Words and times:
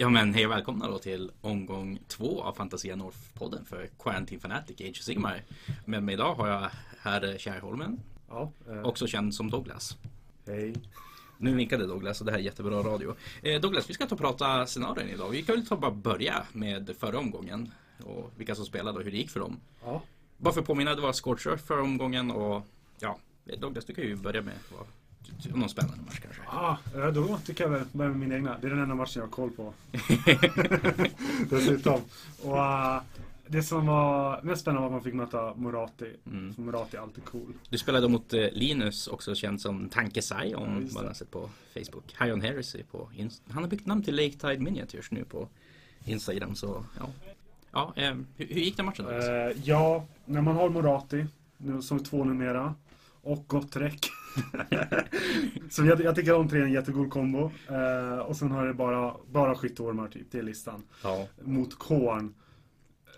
Ja 0.00 0.08
men 0.08 0.34
hej 0.34 0.46
och 0.46 0.52
välkomna 0.52 0.88
då 0.88 0.98
till 0.98 1.30
omgång 1.40 1.98
två 2.08 2.42
av 2.42 2.52
Fantasia 2.52 2.96
North-podden 2.96 3.64
för 3.64 3.88
Quarantine 3.98 4.40
Fanatic 4.40 4.80
Age 4.80 4.90
of 4.90 4.96
Sigmar. 5.04 5.42
Med 5.84 6.02
mig 6.02 6.12
idag 6.14 6.34
har 6.34 6.48
jag 6.48 6.70
herr 7.00 7.38
Kärrholmen, 7.38 8.00
Ja, 8.28 8.52
eh, 8.68 8.82
också 8.82 9.06
känd 9.06 9.34
som 9.34 9.50
Douglas. 9.50 9.96
hej. 10.46 10.74
Nu 11.38 11.54
vinkade 11.54 11.86
Douglas 11.86 12.20
och 12.20 12.26
det 12.26 12.32
här 12.32 12.38
är 12.38 12.42
jättebra 12.42 12.82
radio. 12.82 13.14
Eh, 13.42 13.60
Douglas, 13.60 13.90
vi 13.90 13.94
ska 13.94 14.06
ta 14.06 14.14
och 14.14 14.20
prata 14.20 14.66
scenarion 14.66 15.08
idag. 15.08 15.28
Vi 15.28 15.42
kan 15.42 15.54
väl 15.56 15.66
ta 15.66 15.76
bara 15.76 15.90
börja 15.90 16.46
med 16.52 16.94
förra 16.98 17.18
omgången 17.18 17.72
och 18.04 18.32
vilka 18.36 18.54
som 18.54 18.64
spelade 18.64 18.98
och 18.98 19.04
hur 19.04 19.10
det 19.10 19.16
gick 19.16 19.30
för 19.30 19.40
dem. 19.40 19.60
Ja, 19.84 20.02
Bara 20.36 20.54
för 20.54 20.60
att 20.60 20.66
påminna, 20.66 20.94
det 20.94 21.02
var 21.02 21.12
Scorcher 21.12 21.56
förra 21.56 21.82
omgången 21.82 22.30
och 22.30 22.66
ja, 23.00 23.18
Douglas 23.58 23.84
du 23.84 23.94
kan 23.94 24.04
ju 24.04 24.16
börja 24.16 24.42
med 24.42 24.54
vad, 24.76 24.86
någon 25.54 25.68
spännande 25.68 26.02
match 26.04 26.18
kanske. 26.22 26.42
ah, 26.46 26.76
eh, 26.94 27.06
då 27.12 27.38
tycker 27.46 27.64
jag 27.64 27.70
väl 27.70 27.84
börja 27.92 28.10
med 28.10 28.18
min 28.18 28.32
egna. 28.32 28.58
Det 28.60 28.66
är 28.66 28.70
den 28.70 28.82
enda 28.82 28.94
matchen 28.94 29.12
jag 29.14 29.22
har 29.22 29.28
koll 29.30 29.50
på. 29.50 29.72
Dessutom. 31.50 32.00
Och 32.42 32.58
eh, 32.58 33.02
det 33.46 33.62
som 33.62 33.86
var 33.86 34.42
mest 34.42 34.62
spännande 34.62 34.80
var 34.80 34.86
att 34.86 34.92
man 34.92 35.02
fick 35.02 35.14
möta 35.14 35.54
Morati. 35.54 36.16
Mm. 36.26 36.54
För 36.54 36.62
Morati 36.62 36.96
är 36.96 37.00
alltid 37.00 37.24
cool. 37.24 37.52
Du 37.68 37.78
spelade 37.78 38.08
mot 38.08 38.32
eh, 38.34 38.40
Linus, 38.52 39.06
också 39.08 39.34
känd 39.34 39.60
som 39.60 39.88
Tankesai 39.88 40.50
Ja, 40.50 40.58
om 40.58 40.84
det. 40.86 40.94
man 40.94 41.06
har 41.06 41.14
sett 41.14 41.30
på 41.30 41.50
Facebook. 41.74 42.14
Hion 42.20 42.40
Heresy 42.40 42.82
på 42.82 43.08
Inst- 43.16 43.42
Han 43.50 43.62
har 43.62 43.70
byggt 43.70 43.86
namn 43.86 44.02
till 44.02 44.16
Lake 44.16 44.30
Tide 44.38 44.58
Miniatures 44.58 45.10
nu 45.10 45.24
på 45.24 45.48
Instagram 46.04 46.54
så 46.54 46.84
ja. 46.98 47.06
Ja, 47.72 47.92
eh, 47.96 48.14
hur, 48.36 48.46
hur 48.46 48.60
gick 48.60 48.76
den 48.76 48.86
matchen 48.86 49.04
då? 49.04 49.10
Eh, 49.10 49.52
ja, 49.64 50.04
när 50.24 50.40
man 50.42 50.56
har 50.56 50.68
Morati, 50.68 51.26
nu, 51.56 51.82
som 51.82 51.98
är 51.98 52.02
två 52.04 52.24
numera, 52.24 52.74
och 53.22 53.44
Gottrek. 53.46 54.10
så 55.70 55.84
jag, 55.84 56.00
jag 56.00 56.14
tycker 56.14 56.32
de 56.32 56.48
tre 56.48 56.60
är 56.60 56.64
en 56.64 56.72
jättegod 56.72 57.10
kombo. 57.10 57.50
Eh, 57.68 58.18
och 58.18 58.36
sen 58.36 58.50
har 58.50 58.66
det 58.66 58.74
bara, 58.74 59.14
bara 59.30 59.54
skytteormar 59.54 60.08
typ, 60.08 60.26
det 60.30 60.38
är 60.38 60.42
listan. 60.42 60.82
ja. 61.02 61.26
mot 61.42 61.78
Korn. 61.78 62.34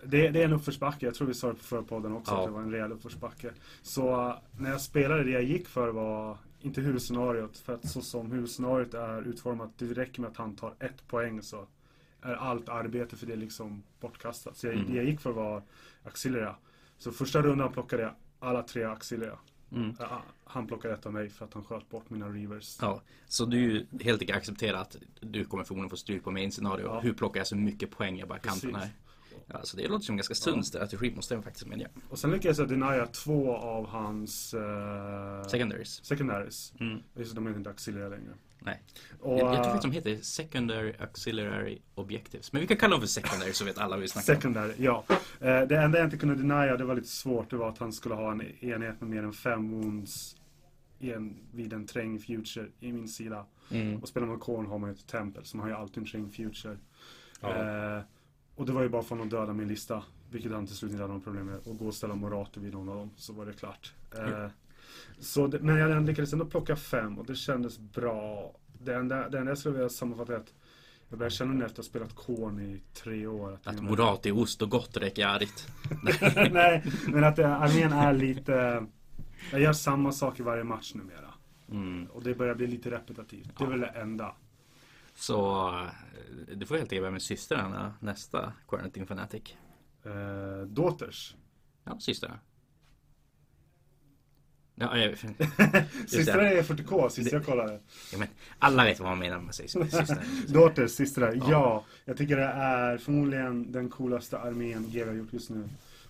Det, 0.05 0.29
det 0.29 0.41
är 0.41 0.45
en 0.45 0.53
uppförsbacke, 0.53 1.05
jag 1.05 1.15
tror 1.15 1.27
vi 1.27 1.33
sa 1.33 1.47
det 1.47 1.53
på 1.53 1.63
förra 1.63 1.83
podden 1.83 2.13
också, 2.13 2.31
Ja. 2.33 2.39
att 2.39 2.45
det 2.47 2.51
var 2.51 2.61
en 2.61 2.71
rejäl 2.71 2.91
uppförsbacke. 2.91 3.51
Så 3.81 4.27
uh, 4.27 4.35
när 4.59 4.69
jag 4.71 4.81
spelade 4.81 5.23
det 5.23 5.31
jag 5.31 5.43
gick 5.43 5.67
för 5.67 5.87
var 5.89 6.37
inte 6.61 6.81
huvudscenariot, 6.81 7.57
för 7.57 7.73
att 7.73 7.89
så 7.89 8.01
som 8.01 8.31
huvudscenariot 8.31 8.93
är 8.93 9.21
utformat, 9.27 9.69
det 9.77 9.85
räcker 9.85 10.21
med 10.21 10.31
att 10.31 10.37
han 10.37 10.55
tar 10.55 10.73
ett 10.79 11.07
poäng 11.07 11.41
så 11.41 11.67
är 12.21 12.33
allt 12.33 12.69
arbete 12.69 13.15
för 13.15 13.25
det 13.25 13.35
liksom 13.35 13.83
bortkastat. 13.99 14.57
Så 14.57 14.67
jag, 14.67 14.73
Mm. 14.75 14.87
det 14.91 14.95
jag 14.97 15.05
gick 15.05 15.19
för 15.21 15.31
var 15.31 15.63
Auxilia. 16.03 16.55
Så 16.97 17.11
första 17.11 17.41
rundan 17.41 17.71
plockade 17.73 18.03
jag 18.03 18.11
alla 18.39 18.63
tre 18.63 18.83
Auxilia. 18.83 19.37
Mm. 19.73 19.95
Han 20.43 20.67
plockade 20.67 20.93
ett 20.93 21.05
av 21.05 21.13
mig 21.13 21.29
för 21.29 21.45
att 21.45 21.53
han 21.53 21.63
sköt 21.63 21.89
bort 21.89 22.09
mina 22.09 22.29
Reavers. 22.29 22.77
ja. 22.81 23.01
Så 23.27 23.45
du 23.45 23.87
helt 24.01 24.21
enkelt 24.21 24.37
accepterar 24.37 24.81
att 24.81 24.97
du 25.19 25.45
kommer 25.45 25.63
förmodligen 25.63 25.89
få 25.89 25.97
stryk 25.97 26.23
på 26.23 26.31
main 26.31 26.51
scenario. 26.51 26.85
Ja. 26.85 26.99
Hur 26.99 27.13
plockar 27.13 27.39
jag 27.39 27.47
så 27.47 27.55
mycket 27.55 27.91
poäng 27.91 28.19
jag 28.19 28.27
bara 28.27 28.39
kan 28.39 28.59
på 28.59 28.65
den 28.65 28.75
här? 28.75 28.89
Ja, 29.47 29.59
så 29.63 29.77
det 29.77 29.87
låter 29.87 30.05
som 30.05 30.13
en 30.13 30.17
ganska 30.17 30.35
sund 30.35 30.65
strategi 30.65 31.13
måste 31.15 31.33
jag 31.33 31.43
faktiskt 31.43 31.67
medge. 31.67 31.87
Och 32.09 32.19
sen 32.19 32.31
lyckades 32.31 32.57
jag 32.59 32.69
denia 32.69 33.05
två 33.07 33.55
av 33.55 33.87
hans 33.87 34.53
uh, 34.53 35.47
Secondaries. 35.47 36.05
secondaries. 36.05 36.73
Mm. 36.79 36.99
Just 37.15 37.31
det, 37.31 37.35
de 37.35 37.47
heter 37.47 37.57
inte 37.57 37.69
Auxilia 37.69 38.09
längre. 38.09 38.33
Nej. 38.65 38.81
Och, 39.19 39.39
jag, 39.39 39.39
jag 39.39 39.53
tror 39.53 39.55
eh, 39.55 39.63
faktiskt 39.63 39.81
de 39.81 39.91
heter 39.91 40.23
Secondary 40.23 40.93
Auxiliary 40.99 41.81
Objectives. 41.95 42.53
Men 42.53 42.61
vi 42.61 42.67
kan 42.67 42.77
kalla 42.77 42.91
dem 42.91 43.01
för 43.01 43.07
Secondary 43.07 43.53
så 43.53 43.65
vet 43.65 43.77
alla 43.77 43.95
vad 43.95 43.99
vi 43.99 44.07
snackar 44.07 44.33
om. 44.33 44.41
Secondary, 44.41 44.73
ja. 44.77 45.03
Eh, 45.39 45.61
det 45.61 45.77
enda 45.77 45.97
jag 45.97 46.07
inte 46.07 46.17
kunde 46.17 46.35
denia, 46.35 46.77
det 46.77 46.83
var 46.83 46.95
lite 46.95 47.07
svårt, 47.07 47.49
det 47.49 47.55
var 47.55 47.69
att 47.69 47.77
han 47.77 47.93
skulle 47.93 48.15
ha 48.15 48.31
en 48.31 48.41
enhet 48.41 49.01
med 49.01 49.09
mer 49.09 49.23
än 49.23 49.33
fem 49.33 49.71
wounds 49.71 50.35
i 50.99 51.11
en, 51.11 51.37
vid 51.51 51.73
en 51.73 51.87
träng 51.87 52.19
future 52.19 52.67
i 52.79 52.91
min 52.91 53.07
sida. 53.07 53.45
Mm. 53.71 54.01
Och 54.01 54.07
spelar 54.07 54.27
man 54.27 54.39
Korn 54.39 54.65
har 54.65 54.77
man 54.77 54.89
ju 54.89 54.93
ett 54.93 55.07
tempel, 55.07 55.45
så 55.45 55.57
man 55.57 55.63
har 55.63 55.69
ju 55.69 55.81
alltid 55.81 55.97
en 55.97 56.09
träng 56.09 56.29
future. 56.29 56.77
Ja. 57.41 57.49
Eh, 57.97 58.03
och 58.55 58.65
det 58.65 58.71
var 58.71 58.81
ju 58.81 58.89
bara 58.89 59.03
för 59.03 59.21
att 59.21 59.29
döda 59.29 59.53
min 59.53 59.67
lista, 59.67 60.03
vilket 60.29 60.51
han 60.51 60.67
till 60.67 60.75
slut 60.75 60.91
inte 60.91 61.03
hade 61.03 61.13
någon 61.13 61.21
problem 61.21 61.45
med. 61.45 61.59
Och 61.65 61.77
gå 61.77 61.87
och 61.87 61.95
ställa 61.95 62.15
Morato 62.15 62.59
vid 62.59 62.73
någon 62.73 62.89
av 62.89 62.95
dem, 62.95 63.11
så 63.17 63.33
var 63.33 63.45
det 63.45 63.53
klart. 63.53 63.93
Eh, 64.17 64.47
så 65.19 65.47
det, 65.47 65.59
men 65.59 65.77
jag 65.77 66.05
lyckades 66.05 66.33
ändå 66.33 66.45
plocka 66.45 66.75
fem 66.75 67.19
och 67.19 67.25
det 67.25 67.35
kändes 67.35 67.79
bra. 67.79 68.51
Det 68.83 68.95
enda, 68.95 69.29
det 69.29 69.39
enda 69.39 69.51
jag 69.51 69.57
skulle 69.57 69.73
vilja 69.75 69.89
sammanfatta 69.89 70.33
är 70.33 70.37
att 70.37 70.53
jag 71.09 71.19
börjar 71.19 71.29
känna 71.29 71.53
nu 71.53 71.65
efter 71.65 71.73
att 71.81 71.85
ha 71.85 71.89
spelat 71.89 72.15
Korn 72.15 72.59
i 72.59 72.81
tre 72.93 73.27
år. 73.27 73.53
Att 73.63 73.75
jag- 73.75 73.83
morat 73.83 74.25
är 74.25 74.37
ost 74.37 74.61
och 74.61 74.69
gott 74.69 74.97
räcker 74.97 75.27
argt. 75.27 75.67
Nej, 76.53 76.83
men 77.07 77.23
att 77.23 77.39
eh, 77.39 77.61
armén 77.61 77.93
är 77.93 78.13
lite... 78.13 78.85
Jag 79.51 79.61
gör 79.61 79.73
samma 79.73 80.11
sak 80.11 80.39
i 80.39 80.43
varje 80.43 80.63
match 80.63 80.93
numera. 80.93 81.33
Mm. 81.71 82.05
Och 82.05 82.23
det 82.23 82.35
börjar 82.35 82.55
bli 82.55 82.67
lite 82.67 82.91
repetitivt. 82.91 83.49
Det 83.57 83.63
är 83.63 83.67
väl 83.67 83.79
det 83.79 83.87
enda. 83.87 84.35
Så 85.15 85.67
eh, 85.69 86.55
du 86.55 86.65
får 86.65 86.75
helt 86.77 86.91
enkelt 86.93 87.11
med 87.11 87.21
systrarna 87.21 87.93
nästa 87.99 88.53
Quarantine 88.69 89.05
Fanatic. 89.05 89.43
Eh, 90.03 90.67
Daughters. 90.67 91.35
Ja, 91.83 91.99
systrarna. 91.99 92.39
Ja, 94.75 94.97
jag, 94.97 95.17
Systrar 96.07 96.39
är 96.43 96.63
40K, 96.63 97.09
sist 97.09 97.31
jag 97.31 97.45
kollade. 97.45 97.79
ja, 98.11 98.17
men 98.17 98.27
alla 98.59 98.83
vet 98.85 98.99
vad 98.99 99.09
man 99.09 99.19
menar 99.19 99.35
när 99.37 99.43
man 99.43 99.53
säger 99.53 99.69
sy- 99.69 99.83
systrar. 99.97 100.23
Daughters, 100.47 100.91
systrar. 100.91 101.33
Ja. 101.35 101.43
Ja. 101.51 101.85
Jag 102.05 102.17
tycker 102.17 102.37
det 102.37 102.43
är 102.43 102.97
förmodligen 102.97 103.71
den 103.71 103.89
coolaste 103.89 104.39
armén 104.39 104.83
GW 104.91 105.05
har 105.09 105.13
gjort 105.13 105.33
just 105.33 105.49
nu. 105.49 105.69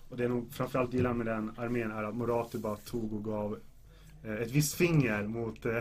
Och 0.10 0.18
det 0.18 0.24
är 0.24 0.30
nog 0.30 0.54
framförallt 0.54 0.94
gillar 0.94 1.14
med 1.14 1.26
den 1.26 1.52
armén 1.58 1.92
är 1.92 2.04
att 2.04 2.16
Morati 2.16 2.58
bara 2.58 2.76
tog 2.76 3.14
och 3.14 3.24
gav 3.26 3.60
eh, 4.24 4.34
ett 4.34 4.52
visst 4.52 4.74
finger 4.74 5.24
mot 5.24 5.66
eh, 5.66 5.78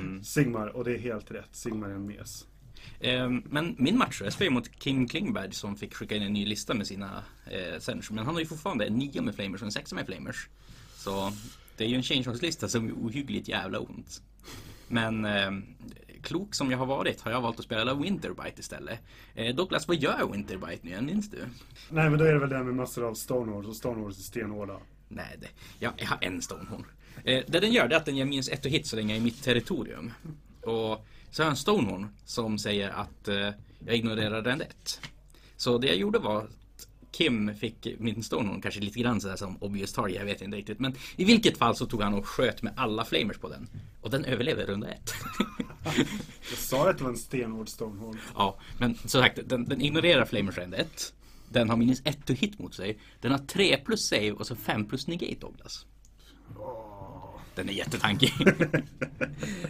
Mm. 0.00 0.24
Sigmar. 0.24 0.66
Och 0.76 0.84
det 0.84 0.92
är 0.94 0.98
helt 0.98 1.30
rätt. 1.30 1.48
Sigmar 1.52 1.88
är 1.88 1.94
en 1.94 2.06
mes. 2.06 2.46
Ehm, 3.00 3.42
Men 3.46 3.74
min 3.78 3.98
match, 3.98 4.20
jag 4.24 4.32
spelade 4.32 4.54
mot 4.54 4.82
King 4.82 5.08
Klingberg 5.08 5.52
som 5.52 5.76
fick 5.76 5.94
skicka 5.94 6.14
in 6.16 6.22
en 6.22 6.32
ny 6.32 6.46
lista 6.46 6.74
med 6.74 6.86
sina 6.86 7.22
eh, 7.50 7.78
senders. 7.80 8.10
Men 8.10 8.24
han 8.24 8.34
har 8.34 8.40
ju 8.40 8.46
fortfarande 8.46 8.86
en 8.86 8.94
9 8.94 9.20
med 9.22 9.34
flamers 9.34 9.60
och 9.62 9.66
en 9.66 9.72
6 9.72 9.92
med 9.92 10.06
flamers. 10.06 10.48
Så 10.96 11.32
det 11.76 11.84
är 11.84 11.88
ju 11.88 11.96
en 11.96 12.02
changelist-lista 12.02 12.68
som 12.68 12.88
är 12.88 12.92
ohyggligt 12.92 13.48
jävla 13.48 13.78
ont. 13.78 14.22
Men 14.88 15.24
eh, 15.24 15.50
klok 16.22 16.54
som 16.54 16.70
jag 16.70 16.78
har 16.78 16.86
varit 16.86 17.20
har 17.20 17.30
jag 17.30 17.40
valt 17.40 17.58
att 17.58 17.64
spela 17.64 17.94
Winterbite 17.94 18.60
istället. 18.60 18.98
Eh, 19.34 19.54
Douglas, 19.54 19.88
vad 19.88 19.96
gör 19.96 20.32
Winterbite 20.32 20.78
nu 20.82 20.90
igen? 20.90 21.06
Minns 21.06 21.30
du? 21.30 21.38
Nej 21.90 22.10
men 22.10 22.18
då 22.18 22.24
är 22.24 22.32
det 22.32 22.38
väl 22.38 22.48
det 22.48 22.56
här 22.56 22.64
med 22.64 22.74
massor 22.74 23.04
av 23.04 23.14
Stonewalls 23.14 23.68
och 23.68 23.76
Stonewalls 23.76 24.18
är 24.18 24.22
stenhårda. 24.22 24.78
Nej, 25.08 25.36
det, 25.40 25.48
jag, 25.78 25.92
jag 25.96 26.06
har 26.06 26.18
en 26.20 26.42
Stonehorn. 26.42 26.84
Eh, 27.24 27.44
det 27.46 27.60
den 27.60 27.72
gör 27.72 27.88
det 27.88 27.94
är 27.94 27.98
att 27.98 28.06
den 28.06 28.16
ger 28.16 28.24
minst 28.24 28.52
ett 28.52 28.64
och 28.64 28.70
hit 28.70 28.86
så 28.86 28.96
länge 28.96 29.08
jag 29.08 29.16
är 29.16 29.20
i 29.20 29.24
mitt 29.24 29.42
territorium. 29.42 30.12
Och 30.60 31.06
så 31.30 31.42
har 31.42 31.44
jag 31.44 31.50
en 31.50 31.56
Stonehorn 31.56 32.08
som 32.24 32.58
säger 32.58 32.90
att 32.90 33.28
eh, 33.28 33.50
jag 33.86 33.96
ignorerar 33.96 34.42
den 34.42 34.60
ett. 34.60 35.00
Så 35.56 35.78
det 35.78 35.86
jag 35.86 35.96
gjorde 35.96 36.18
var 36.18 36.48
Kim 37.16 37.54
fick 37.54 37.86
min 37.98 38.22
Stonehorn 38.22 38.60
kanske 38.60 38.80
lite 38.80 39.00
grann 39.00 39.20
sådär 39.20 39.36
som 39.36 39.56
obvious 39.56 39.92
target, 39.92 40.16
jag 40.16 40.24
vet 40.24 40.42
inte 40.42 40.56
riktigt. 40.56 40.80
Men 40.80 40.94
i 41.16 41.24
vilket 41.24 41.58
fall 41.58 41.76
så 41.76 41.86
tog 41.86 42.02
han 42.02 42.14
och 42.14 42.26
sköt 42.26 42.62
med 42.62 42.72
alla 42.76 43.04
flamers 43.04 43.38
på 43.38 43.48
den. 43.48 43.68
Och 44.00 44.10
den 44.10 44.24
överlever 44.24 44.66
runda 44.66 44.88
ett. 44.88 45.14
Jag 46.50 46.58
sa 46.58 46.90
att 46.90 46.98
det 46.98 47.04
var 47.04 47.10
en 47.10 47.16
stenhård 47.16 47.68
Stonehorn. 47.68 48.18
ja, 48.34 48.58
men 48.78 48.94
som 48.94 49.08
sagt, 49.08 49.38
den, 49.44 49.64
den 49.64 49.80
ignorerar 49.80 50.24
flamers 50.24 50.58
runda 50.58 50.76
ett. 50.76 51.14
Den 51.48 51.70
har 51.70 51.76
minst 51.76 52.06
ett 52.06 52.26
to 52.26 52.32
hit 52.32 52.58
mot 52.58 52.74
sig. 52.74 52.98
Den 53.20 53.30
har 53.30 53.38
3 53.38 53.76
plus 53.76 54.08
save 54.08 54.32
och 54.32 54.46
så 54.46 54.56
5 54.56 54.86
plus 54.86 55.06
negate 55.06 55.36
Douglas. 55.40 55.86
Den 57.54 57.68
är 57.68 57.72
jättetankig. 57.72 58.32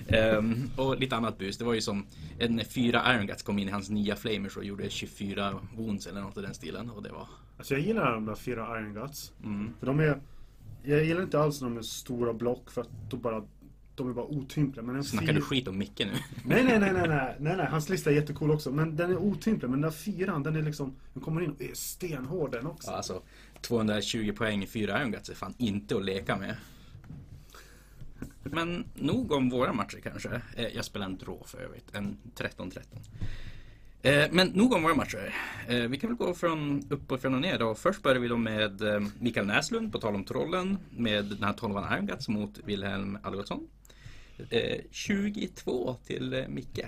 Ehm, 0.08 0.70
och 0.76 0.98
lite 1.00 1.16
annat 1.16 1.38
bus. 1.38 1.58
Det 1.58 1.64
var 1.64 1.74
ju 1.74 1.80
som 1.80 2.06
en 2.38 2.60
fyra 2.64 3.14
Iron 3.14 3.26
Guts 3.26 3.42
kom 3.42 3.58
in 3.58 3.68
i 3.68 3.70
hans 3.70 3.90
nya 3.90 4.16
flamers 4.16 4.56
och 4.56 4.64
gjorde 4.64 4.90
24 4.90 5.54
wounds 5.76 6.06
eller 6.06 6.20
något 6.20 6.38
i 6.38 6.40
den 6.42 6.54
stilen. 6.54 6.90
Och 6.90 7.02
det 7.02 7.12
var... 7.12 7.26
Alltså 7.58 7.74
jag 7.74 7.82
gillar 7.82 8.12
de 8.12 8.26
där 8.26 8.34
fyra 8.34 8.80
Iron 8.80 8.94
Guts. 8.94 9.32
Mm. 9.44 9.70
För 9.80 9.86
de 9.86 10.00
är... 10.00 10.20
Jag 10.82 11.04
gillar 11.04 11.22
inte 11.22 11.40
alls 11.40 11.60
när 11.60 11.68
de 11.68 11.78
är 11.78 11.82
stora 11.82 12.32
block 12.34 12.70
för 12.70 12.80
att 12.80 12.88
de 13.10 13.20
bara... 13.20 13.44
De 13.96 14.08
är 14.10 14.12
bara 14.14 14.24
otympliga. 14.26 14.82
Men 14.84 14.96
en 14.96 15.04
Snackar 15.04 15.28
fyr- 15.28 15.34
du 15.34 15.40
skit 15.40 15.68
om 15.68 15.78
Micke 15.78 15.98
nu? 15.98 16.12
Nej, 16.44 16.64
nej, 16.64 16.78
nej, 16.78 16.92
nej, 16.92 17.08
nej, 17.08 17.36
nej, 17.40 17.56
nej. 17.56 17.66
Hans 17.66 17.88
lista 17.88 18.10
är 18.10 18.14
jättecool 18.14 18.50
också. 18.50 18.70
Men 18.70 18.96
den 18.96 19.10
är 19.10 19.16
otymplig. 19.16 19.70
Men 19.70 19.80
den 19.80 19.90
där 19.90 19.96
fyran, 19.98 20.42
den 20.42 20.56
är 20.56 20.62
liksom... 20.62 20.94
Den 21.14 21.22
kommer 21.22 21.40
in 21.44 21.50
och 21.50 21.62
är 21.62 21.74
stenhård 21.74 22.52
den 22.52 22.66
också. 22.66 22.90
Ja, 22.90 22.96
alltså 22.96 23.22
220 23.60 24.32
poäng 24.36 24.62
i 24.62 24.66
fyra 24.66 25.00
Iron 25.00 25.10
Guts 25.12 25.28
är 25.30 25.34
fan 25.34 25.54
inte 25.58 25.96
att 25.96 26.04
leka 26.04 26.36
med. 26.36 26.56
Men 28.44 28.84
nog 28.94 29.32
om 29.32 29.50
våra 29.50 29.72
matcher 29.72 30.00
kanske. 30.02 30.40
Eh, 30.56 30.66
Jag 30.68 30.84
spelar 30.84 31.06
en 31.06 31.18
draw 31.18 31.44
för 31.46 31.58
övrigt. 31.58 31.94
En 31.94 32.16
13-13. 32.36 32.80
Eh, 34.02 34.28
Men 34.32 34.48
nog 34.48 34.72
om 34.72 34.82
våra 34.82 34.94
matcher. 34.94 35.34
Eh, 35.68 35.76
Vi 35.78 35.98
kan 35.98 36.10
väl 36.10 36.16
gå 36.16 36.34
från 36.34 36.82
uppifrån 36.90 37.34
och 37.34 37.40
ner 37.40 37.58
då. 37.58 37.74
Först 37.74 38.02
börjar 38.02 38.20
vi 38.20 38.28
då 38.28 38.36
med 38.36 38.82
Mikael 39.18 39.46
Näslund, 39.46 39.92
på 39.92 39.98
tal 39.98 40.14
om 40.14 40.24
trollen. 40.24 40.78
Med 40.90 41.24
den 41.24 41.42
här 41.42 41.52
12 41.52 41.74
Iron 41.92 42.06
Guts 42.06 42.28
mot 42.28 42.58
Wilhelm 42.64 43.18
Algotsson. 43.22 43.68
Eh, 44.50 44.80
22 44.90 45.96
till 46.06 46.44
Micke. 46.48 46.80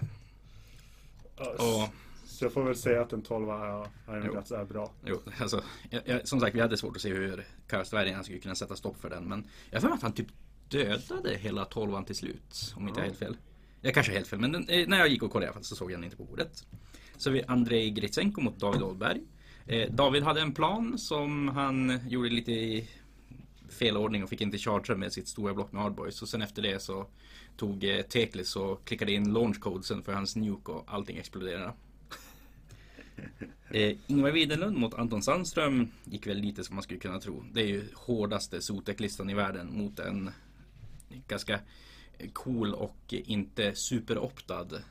Och 1.36 1.88
Så 2.26 2.44
jag 2.44 2.52
får 2.52 2.64
väl 2.64 2.76
säga 2.76 3.02
att 3.02 3.12
en 3.12 3.22
12 3.22 3.48
Iron 3.48 4.22
Jo. 4.26 4.32
Guts 4.32 4.50
är 4.52 4.64
bra. 4.64 4.92
Jo, 5.04 5.20
alltså, 5.40 5.62
jag, 5.90 6.02
jag, 6.06 6.28
som 6.28 6.40
sagt, 6.40 6.56
vi 6.56 6.60
hade 6.60 6.76
svårt 6.76 6.96
att 6.96 7.02
se 7.02 7.08
hur 7.14 7.44
Karlsbergen 7.66 8.24
skulle 8.24 8.38
kunna 8.38 8.54
sätta 8.54 8.76
stopp 8.76 9.00
för 9.00 9.10
den. 9.10 9.24
Men 9.24 9.46
jag 9.70 9.76
har 9.76 9.80
för 9.80 9.88
mig 9.88 9.96
att 9.96 10.02
han 10.02 10.12
typ 10.12 10.26
dödade 10.68 11.36
hela 11.36 11.64
tolvan 11.64 12.04
till 12.04 12.16
slut. 12.16 12.74
Om 12.76 12.88
inte 12.88 13.00
jag 13.00 13.04
har 13.04 13.08
helt 13.08 13.18
fel. 13.18 13.36
Jag 13.80 13.94
kanske 13.94 14.12
har 14.12 14.16
helt 14.16 14.28
fel 14.28 14.38
men 14.38 14.52
den, 14.52 14.68
eh, 14.68 14.88
när 14.88 14.98
jag 14.98 15.08
gick 15.08 15.22
och 15.22 15.30
kollade 15.30 15.46
i 15.46 15.48
alla 15.48 15.54
fall 15.54 15.64
så 15.64 15.76
såg 15.76 15.92
jag 15.92 15.98
den 15.98 16.04
inte 16.04 16.16
på 16.16 16.24
bordet. 16.24 16.66
Så 17.16 17.30
vi 17.30 17.42
Andrei 17.46 17.90
Gritsenko 17.90 18.40
mot 18.40 18.58
David 18.58 18.82
Oldberg. 18.82 19.20
Eh, 19.66 19.92
David 19.92 20.22
hade 20.22 20.40
en 20.40 20.54
plan 20.54 20.98
som 20.98 21.48
han 21.48 22.00
gjorde 22.08 22.28
lite 22.28 22.52
i 22.52 22.88
fel 23.68 23.96
ordning 23.96 24.22
och 24.22 24.28
fick 24.28 24.40
inte 24.40 24.58
chartra 24.58 24.96
med 24.96 25.12
sitt 25.12 25.28
stora 25.28 25.54
block 25.54 25.72
med 25.72 25.82
hardboys. 25.82 26.22
Och 26.22 26.28
sen 26.28 26.42
efter 26.42 26.62
det 26.62 26.82
så 26.82 27.06
tog 27.56 27.84
eh, 27.84 28.02
Teklis 28.02 28.56
och 28.56 28.84
klickade 28.84 29.12
in 29.12 29.32
launch 29.32 29.60
codesen 29.60 30.02
för 30.02 30.12
hans 30.12 30.36
nuke 30.36 30.72
och 30.72 30.84
allting 30.86 31.16
exploderade. 31.16 31.72
Eh, 33.70 33.96
Ingvar 34.06 34.30
Widerlund 34.30 34.78
mot 34.78 34.94
Anton 34.94 35.22
Sandström 35.22 35.88
gick 36.04 36.26
väl 36.26 36.38
lite 36.38 36.64
som 36.64 36.74
man 36.76 36.82
skulle 36.82 37.00
kunna 37.00 37.20
tro. 37.20 37.44
Det 37.52 37.60
är 37.60 37.66
ju 37.66 37.84
hårdaste 37.94 38.62
Sotek-listan 38.62 39.30
i 39.30 39.34
världen 39.34 39.72
mot 39.72 39.98
en 39.98 40.30
ganska 41.08 41.60
cool 42.32 42.74
och 42.74 42.96
inte 43.08 43.74
superoptad 43.74 44.82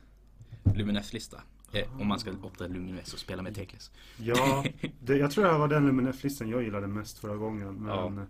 Luminef-lista. 0.75 1.41
Eh, 1.71 2.01
om 2.01 2.07
man 2.07 2.19
ska 2.19 2.31
opta 2.31 2.67
Luminef 2.67 3.13
och 3.13 3.19
spela 3.19 3.41
med 3.41 3.55
Teklis. 3.55 3.91
Ja, 4.17 4.65
det, 4.99 5.17
jag 5.17 5.31
tror 5.31 5.43
det 5.43 5.51
här 5.51 5.59
var 5.59 5.67
den 5.67 5.87
Luminef-listan 5.87 6.49
jag 6.49 6.63
gillade 6.63 6.87
mest 6.87 7.19
förra 7.19 7.35
gången. 7.35 7.73
Men... 7.75 8.17
Ja. 8.17 8.25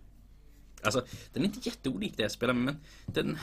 Alltså, 0.83 1.05
den 1.33 1.43
är 1.43 1.47
inte 1.47 1.69
jätteolik 1.69 2.13
det 2.17 2.23
jag 2.23 2.31
spelar 2.31 2.53
med, 2.53 2.63
men 2.63 2.75
den... 3.05 3.37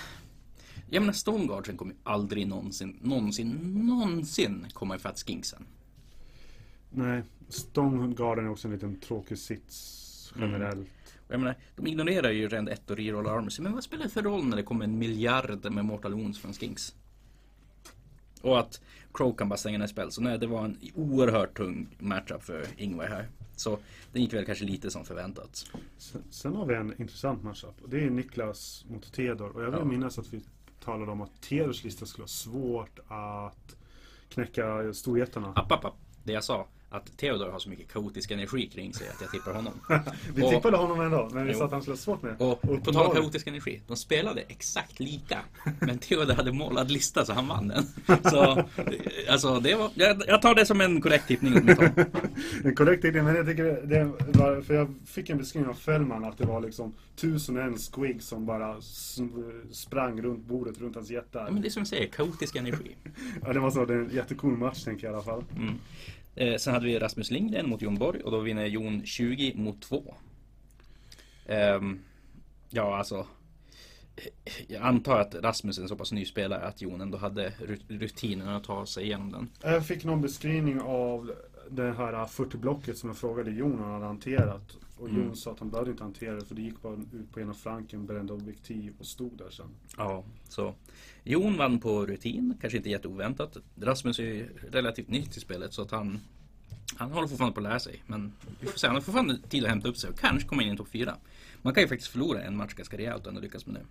Jag 0.90 1.00
menar, 1.00 1.12
Stoneguardsen 1.12 1.76
kommer 1.76 1.94
aldrig 2.02 2.46
någonsin, 2.46 2.98
någonsin, 3.02 3.48
någonsin 3.86 4.66
komma 4.72 4.96
ifatt 4.96 5.18
Skinksen. 5.26 5.66
Nej, 6.90 7.22
Stonegarden 7.48 8.44
är 8.44 8.50
också 8.50 8.68
en 8.68 8.74
liten 8.74 9.00
tråkig 9.00 9.38
sits 9.38 10.32
generellt. 10.36 10.78
Och 10.78 11.01
jag 11.32 11.40
menar, 11.40 11.54
de 11.76 11.86
ignorerar 11.86 12.30
ju 12.30 12.48
rend 12.48 12.68
1 12.68 12.90
och 12.90 12.96
reroll 12.96 13.26
armor. 13.26 13.62
Men 13.62 13.72
vad 13.72 13.84
spelar 13.84 14.04
det 14.04 14.10
för 14.10 14.22
roll 14.22 14.44
när 14.44 14.56
det 14.56 14.62
kommer 14.62 14.84
en 14.84 14.98
miljard 14.98 15.72
med 15.72 15.84
Mortal 15.84 16.14
Wounds 16.14 16.38
från 16.38 16.52
Skinks? 16.52 16.94
Och 18.42 18.58
att 18.58 18.80
Crow 19.14 19.36
kan 19.36 19.48
bara 19.48 19.56
stänga 19.56 19.78
ner 19.78 19.86
spel. 19.86 20.12
Så 20.12 20.22
nej, 20.22 20.38
det 20.38 20.46
var 20.46 20.64
en 20.64 20.78
oerhört 20.94 21.56
tung 21.56 21.96
matchup 21.98 22.42
för 22.42 22.66
Ingvar 22.76 23.06
här. 23.06 23.28
Så 23.56 23.78
den 24.12 24.22
gick 24.22 24.32
väl 24.32 24.44
kanske 24.46 24.64
lite 24.64 24.90
som 24.90 25.04
förväntat. 25.04 25.66
Sen, 25.98 26.22
sen 26.30 26.54
har 26.56 26.66
vi 26.66 26.74
en 26.74 27.00
intressant 27.00 27.42
matchup. 27.42 27.82
Och 27.82 27.88
det 27.88 28.04
är 28.04 28.10
Niklas 28.10 28.84
mot 28.90 29.12
Theodor. 29.12 29.48
Och 29.56 29.62
jag 29.62 29.70
vill 29.70 29.78
Ja. 29.78 29.84
minnas 29.84 30.18
att 30.18 30.32
vi 30.32 30.42
talade 30.84 31.12
om 31.12 31.20
att 31.22 31.42
Theodors 31.42 31.84
lista 31.84 32.06
skulle 32.06 32.22
ha 32.22 32.28
svårt 32.28 32.98
att 33.08 33.76
knäcka 34.28 34.92
storjättarna. 34.94 35.52
App, 35.56 35.72
app, 35.72 35.84
app. 35.84 35.94
Det 36.24 36.32
jag 36.32 36.44
sa, 36.44 36.68
att 36.92 37.16
Theodor 37.16 37.50
har 37.50 37.58
så 37.58 37.68
mycket 37.68 37.92
kaotisk 37.92 38.30
energi 38.30 38.66
kring 38.66 38.94
sig 38.94 39.08
att 39.08 39.20
jag 39.20 39.30
tippar 39.30 39.52
honom. 39.54 39.72
Vi 40.34 40.42
Och- 40.42 40.50
tippade 40.50 40.76
honom 40.76 41.00
ändå, 41.00 41.28
men 41.32 41.46
vi 41.46 41.54
sa 41.54 41.64
att 41.64 41.70
han 41.72 41.82
skulle 41.82 41.92
ha 41.92 41.98
svårt 41.98 42.22
med. 42.22 42.34
Och 42.42 42.60
på 42.84 42.92
tal 42.92 43.06
om 43.06 43.14
kaotisk 43.14 43.46
energi, 43.46 43.80
de 43.86 43.96
spelade 43.96 44.40
exakt 44.40 45.00
lika. 45.00 45.38
Men 45.80 45.98
Theodor 45.98 46.34
hade 46.34 46.52
målad 46.52 46.90
lista 46.90 47.24
så 47.24 47.32
han 47.32 47.48
vann 47.48 47.68
den. 47.68 47.84
Så, 48.30 48.64
alltså 49.28 49.60
det 49.60 49.74
var, 49.74 49.90
jag, 49.94 50.22
jag 50.26 50.42
tar 50.42 50.54
det 50.54 50.66
som 50.66 50.80
en 50.80 51.00
korrekt 51.00 51.28
tippning. 51.28 51.54
En 52.64 52.74
korrekt 52.76 53.04
idé, 53.04 53.22
men 53.22 53.34
jag 53.36 53.46
tycker 53.46 53.64
det 53.64 54.04
var, 54.38 54.60
för 54.60 54.74
jag 54.74 54.94
fick 55.06 55.30
en 55.30 55.38
beskrivning 55.38 55.70
av 55.70 55.74
Fällman 55.74 56.24
att 56.24 56.38
det 56.38 56.44
var 56.46 56.60
liksom 56.60 56.94
tusen 57.16 57.56
och 57.56 57.62
en 57.62 57.76
squig 57.78 58.22
som 58.22 58.46
bara 58.46 58.76
sprang 59.72 60.22
runt 60.22 60.44
bordet 60.46 60.78
runt 60.80 60.94
hans 60.94 61.10
Ja, 61.10 61.14
jättar. 61.14 61.50
men 61.50 61.62
det 61.62 61.68
är 61.68 61.70
som 61.70 61.80
jag 61.80 61.88
säger, 61.88 62.06
kaotisk 62.06 62.56
energi. 62.56 62.96
Ja, 63.46 63.52
det 63.52 63.60
var 63.60 63.70
så, 63.70 63.84
det 63.84 63.94
är 63.94 63.98
en 63.98 64.10
jättecool 64.14 64.56
match 64.56 64.84
tänker 64.84 65.06
jag 65.06 65.12
i 65.12 65.14
alla 65.14 65.24
fall. 65.24 65.44
Mm. 65.56 65.74
Eh, 66.34 66.56
sen 66.56 66.74
hade 66.74 66.86
vi 66.86 66.98
Rasmus 66.98 67.30
Lindgren 67.30 67.68
mot 67.68 67.82
Jon 67.82 67.94
Borg 67.94 68.20
och 68.20 68.30
då 68.30 68.38
vinner 68.38 68.66
Jon 68.66 69.06
20 69.06 69.54
mot 69.54 69.82
2. 69.82 70.14
Eh, 71.46 71.80
ja, 72.70 72.96
alltså. 72.96 73.26
Eh, 74.16 74.52
jag 74.68 74.82
antar 74.82 75.18
att 75.18 75.34
Rasmus 75.34 75.78
är 75.78 75.82
en 75.82 75.88
så 75.88 75.96
pass 75.96 76.12
ny 76.12 76.24
spelare 76.24 76.66
att 76.66 76.82
Jon 76.82 77.00
ändå 77.00 77.18
hade 77.18 77.52
rutinen 77.88 78.48
att 78.48 78.64
ta 78.64 78.86
sig 78.86 79.04
igenom 79.04 79.32
den. 79.32 79.50
Jag 79.62 79.86
fick 79.86 80.04
någon 80.04 80.20
beskrivning 80.20 80.80
av 80.80 81.32
det 81.70 81.92
här 81.92 82.12
40-blocket 82.26 82.98
som 82.98 83.08
jag 83.08 83.16
frågade 83.16 83.50
Jon 83.50 83.72
om 83.72 83.82
han 83.82 83.92
hade 83.92 84.06
hanterat. 84.06 84.76
Och 85.02 85.08
Jon 85.08 85.20
Mm. 85.20 85.36
sa 85.36 85.52
att 85.52 85.58
han 85.58 85.70
behövde 85.70 85.90
inte 85.90 86.02
hantera 86.02 86.34
det 86.34 86.44
för 86.44 86.54
det 86.54 86.62
gick 86.62 86.82
bara 86.82 86.94
ut 86.94 87.32
på 87.32 87.40
ena 87.40 87.54
flanken, 87.54 88.06
brände 88.06 88.32
objektiv 88.32 88.94
och 88.98 89.06
stod 89.06 89.38
där 89.38 89.50
sen. 89.50 89.66
Ja, 89.96 90.24
så 90.48 90.74
Jon 91.24 91.56
vann 91.56 91.80
på 91.80 92.06
rutin, 92.06 92.54
kanske 92.60 92.76
inte 92.76 92.90
jätteoväntat. 92.90 93.56
Rasmus 93.80 94.18
är 94.18 94.22
ju 94.22 94.48
relativt 94.70 95.08
ny 95.08 95.22
till 95.26 95.40
spelet 95.40 95.72
så 95.74 95.82
att 95.82 95.90
han 95.90 96.20
han 96.96 97.10
håller 97.12 97.28
fortfarande 97.28 97.54
på 97.54 97.60
att 97.60 97.64
lära 97.64 97.80
sig. 97.80 98.02
Men 98.06 98.32
vi 98.60 98.66
får 98.66 98.78
se, 98.78 98.86
han 98.86 98.96
har 98.96 99.02
fortfarande 99.02 99.38
tid 99.48 99.64
att 99.64 99.70
hämta 99.70 99.88
upp 99.88 99.96
sig 99.96 100.10
och 100.10 100.18
kanske 100.18 100.48
komma 100.48 100.62
in 100.62 100.68
i 100.68 100.70
en 100.70 100.76
topp 100.76 100.88
4. 100.88 101.16
Man 101.62 101.74
kan 101.74 101.82
ju 101.82 101.88
faktiskt 101.88 102.10
förlora 102.10 102.42
en 102.42 102.56
match 102.56 102.74
ganska 102.74 102.98
rejält 102.98 103.22
och 103.22 103.28
ändå 103.28 103.40
lyckas 103.40 103.66
med 103.66 103.74
det. 103.74 103.86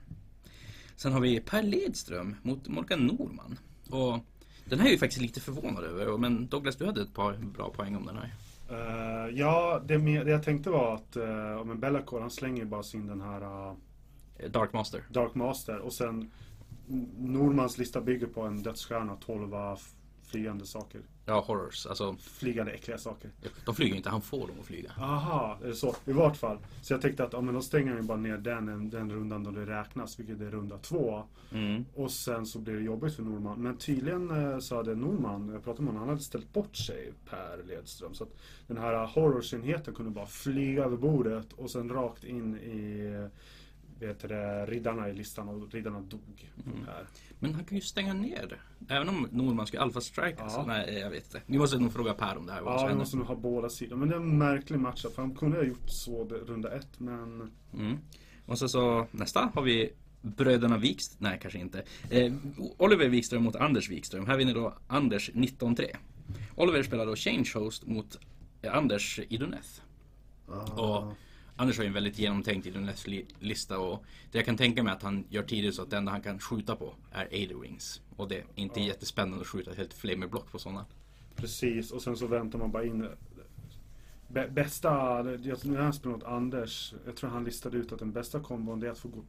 Sen 0.95 1.13
har 1.13 1.19
vi 1.21 1.39
Per 1.39 1.63
Ledström 1.63 2.35
mot 2.41 2.67
Morgan 2.67 3.07
Norman. 3.07 3.59
Och 3.89 4.19
den 4.65 4.79
här 4.79 4.85
är 4.85 4.89
jag 4.89 4.91
ju 4.91 4.97
faktiskt 4.97 5.21
lite 5.21 5.39
förvånad 5.41 5.83
över. 5.83 6.17
Men 6.17 6.47
Douglas, 6.47 6.75
du 6.75 6.85
hade 6.85 7.01
ett 7.01 7.13
par 7.13 7.33
bra 7.37 7.69
poäng 7.69 7.95
om 7.95 8.05
den 8.05 8.15
här. 8.17 8.33
Eh, 8.71 9.29
ja, 9.33 9.81
det, 9.85 9.97
med, 9.97 10.25
det 10.25 10.31
jag 10.31 10.43
tänkte 10.43 10.69
var 10.69 10.95
att 10.95 11.17
uh, 11.17 11.57
om 11.61 11.71
en 11.71 11.79
Bellacore, 11.79 12.21
han 12.21 12.31
slänger 12.31 12.65
bara 12.65 12.83
sin 12.83 13.07
den 13.07 13.21
här 13.21 13.41
uh, 13.41 13.73
Dark 14.49 14.73
Master. 14.73 15.03
Dark 15.09 15.35
Master 15.35 15.79
och 15.79 15.93
sen 15.93 16.31
Normans 17.17 17.77
lista 17.77 18.01
bygger 18.01 18.27
på 18.27 18.41
en 18.41 18.63
dödsstjärna, 18.63 19.15
12 19.15 19.53
f- 19.73 19.93
flygande 20.31 20.65
saker. 20.65 21.01
Ja, 21.25 21.43
horrors. 21.47 21.85
Alltså, 21.85 22.15
Flygande 22.19 22.71
äckliga 22.71 22.97
saker. 22.97 23.31
de 23.65 23.75
flyger 23.75 23.95
inte, 23.95 24.09
han 24.09 24.21
får 24.21 24.47
dem 24.47 24.55
att 24.59 24.65
flyga. 24.65 24.91
Aha, 24.97 25.59
är 25.63 25.67
det 25.67 25.75
så? 25.75 25.95
I 26.05 26.11
vart 26.11 26.37
fall. 26.37 26.57
Så 26.81 26.93
jag 26.93 27.01
tänkte 27.01 27.23
att 27.23 27.33
ja, 27.33 27.41
men 27.41 27.53
då 27.53 27.61
stänger 27.61 27.93
vi 27.93 28.01
bara 28.01 28.17
ner 28.17 28.37
den, 28.37 28.89
den 28.89 29.11
rundan 29.11 29.43
då 29.43 29.51
det 29.51 29.65
räknas, 29.65 30.19
vilket 30.19 30.41
är 30.41 30.51
runda 30.51 30.77
två. 30.77 31.23
Mm. 31.51 31.85
Och 31.95 32.11
sen 32.11 32.45
så 32.45 32.59
blir 32.59 32.73
det 32.73 32.81
jobbigt 32.81 33.15
för 33.15 33.23
Norman. 33.23 33.61
Men 33.61 33.77
tydligen 33.77 34.31
eh, 34.31 34.59
så 34.59 34.75
hade 34.75 34.95
Norman, 34.95 35.49
jag 35.53 35.63
pratade 35.63 35.83
med 35.83 35.87
honom, 35.93 35.99
han 35.99 36.09
hade 36.09 36.21
ställt 36.21 36.53
bort 36.53 36.75
sig 36.75 37.13
Per 37.29 37.63
Ledström. 37.67 38.13
Så 38.13 38.23
att 38.23 38.37
den 38.67 38.77
här 38.77 38.93
eh, 38.93 39.09
horrorsenheten 39.09 39.93
kunde 39.93 40.11
bara 40.11 40.27
flyga 40.27 40.83
över 40.83 40.97
bordet 40.97 41.53
och 41.53 41.71
sen 41.71 41.89
rakt 41.89 42.23
in 42.23 42.55
i 42.55 43.29
vet 44.07 44.19
det, 44.19 44.65
riddarna 44.65 45.09
i 45.09 45.13
listan 45.13 45.49
och 45.49 45.73
riddarna 45.73 46.01
dog. 46.01 46.51
Mm. 46.65 46.85
Här. 46.87 47.07
Men 47.39 47.53
han 47.53 47.65
kan 47.65 47.77
ju 47.77 47.81
stänga 47.81 48.13
ner. 48.13 48.61
Även 48.89 49.09
om 49.09 49.27
Norman 49.31 49.67
skulle 49.67 49.81
alfa-strika. 49.81 50.43
Ja. 50.43 50.49
Så 50.49 50.65
nej, 50.65 50.99
jag 50.99 51.09
vet 51.09 51.23
inte. 51.25 51.41
Vi 51.45 51.57
måste 51.57 51.77
nog 51.77 51.93
fråga 51.93 52.13
Per 52.13 52.37
om 52.37 52.45
det 52.45 52.53
här. 52.53 52.61
Ja, 52.65 52.87
vi 52.87 52.95
måste 52.95 53.17
nog 53.17 53.25
ha 53.25 53.35
båda 53.35 53.69
sidor. 53.69 53.95
Men 53.95 54.09
det 54.09 54.15
är 54.15 54.19
en 54.19 54.37
märklig 54.37 54.79
matchup. 54.79 55.15
För 55.15 55.21
han 55.21 55.35
kunde 55.35 55.57
ha 55.57 55.63
gjort 55.63 55.89
så 55.89 56.23
runda 56.23 56.75
ett, 56.75 56.99
men... 56.99 57.51
Mm. 57.73 57.97
Och 58.45 58.57
så, 58.57 58.67
så 58.67 59.07
nästa 59.11 59.51
har 59.53 59.61
vi 59.61 59.93
Bröderna 60.21 60.77
Wikström. 60.77 61.17
Nej, 61.19 61.39
kanske 61.41 61.59
inte. 61.59 61.83
Eh, 62.09 62.33
Oliver 62.77 63.07
Wikström 63.07 63.43
mot 63.43 63.55
Anders 63.55 63.89
Wikström. 63.89 64.27
Här 64.27 64.37
vinner 64.37 64.53
då 64.53 64.73
Anders 64.87 65.31
19-3. 65.31 65.95
Oliver 66.55 66.83
spelar 66.83 67.05
då 67.05 67.15
Change 67.15 67.51
Host 67.53 67.85
mot 67.85 68.19
eh, 68.61 68.75
Anders 68.75 69.19
Iduneth. 69.29 69.69
Och 70.75 71.13
Anders 71.61 71.77
har 71.77 71.83
ju 71.83 71.87
en 71.87 71.93
väldigt 71.93 72.19
genomtänkt 72.19 72.67
Iduneth-lista 72.67 73.79
och 73.79 74.03
det 74.31 74.37
jag 74.37 74.45
kan 74.45 74.57
tänka 74.57 74.83
mig 74.83 74.93
att 74.93 75.03
han 75.03 75.23
gör 75.29 75.43
tidigt 75.43 75.75
så 75.75 75.81
att 75.81 75.89
det 75.89 75.97
enda 75.97 76.11
han 76.11 76.21
kan 76.21 76.39
skjuta 76.39 76.75
på 76.75 76.93
är 77.11 77.27
Aider 77.31 77.55
Wings. 77.55 78.01
Och 78.15 78.27
det 78.27 78.35
är 78.37 78.43
inte 78.55 78.79
Ja. 78.79 78.85
jättespännande 78.87 79.41
att 79.41 79.47
skjuta 79.47 79.71
ett 79.71 79.77
helt 79.77 79.93
flamerblock 79.93 80.51
på 80.51 80.59
sådana. 80.59 80.85
Precis, 81.35 81.91
och 81.91 82.01
sen 82.01 82.17
så 82.17 82.27
väntar 82.27 82.59
man 82.59 82.71
bara 82.71 82.83
in 82.85 83.07
Bä- 84.27 84.51
Bästa, 84.51 84.89
när 85.23 85.77
han 85.81 85.93
spelade 85.93 86.17
mot 86.17 86.27
Anders, 86.27 86.93
jag 87.05 87.15
tror 87.15 87.29
han 87.29 87.43
listade 87.43 87.77
ut 87.77 87.91
att 87.91 87.99
den 87.99 88.11
bästa 88.11 88.39
kombon 88.39 88.79
det 88.79 88.87
är 88.87 88.91
att 88.91 88.99
få 88.99 89.07
gå 89.09 89.23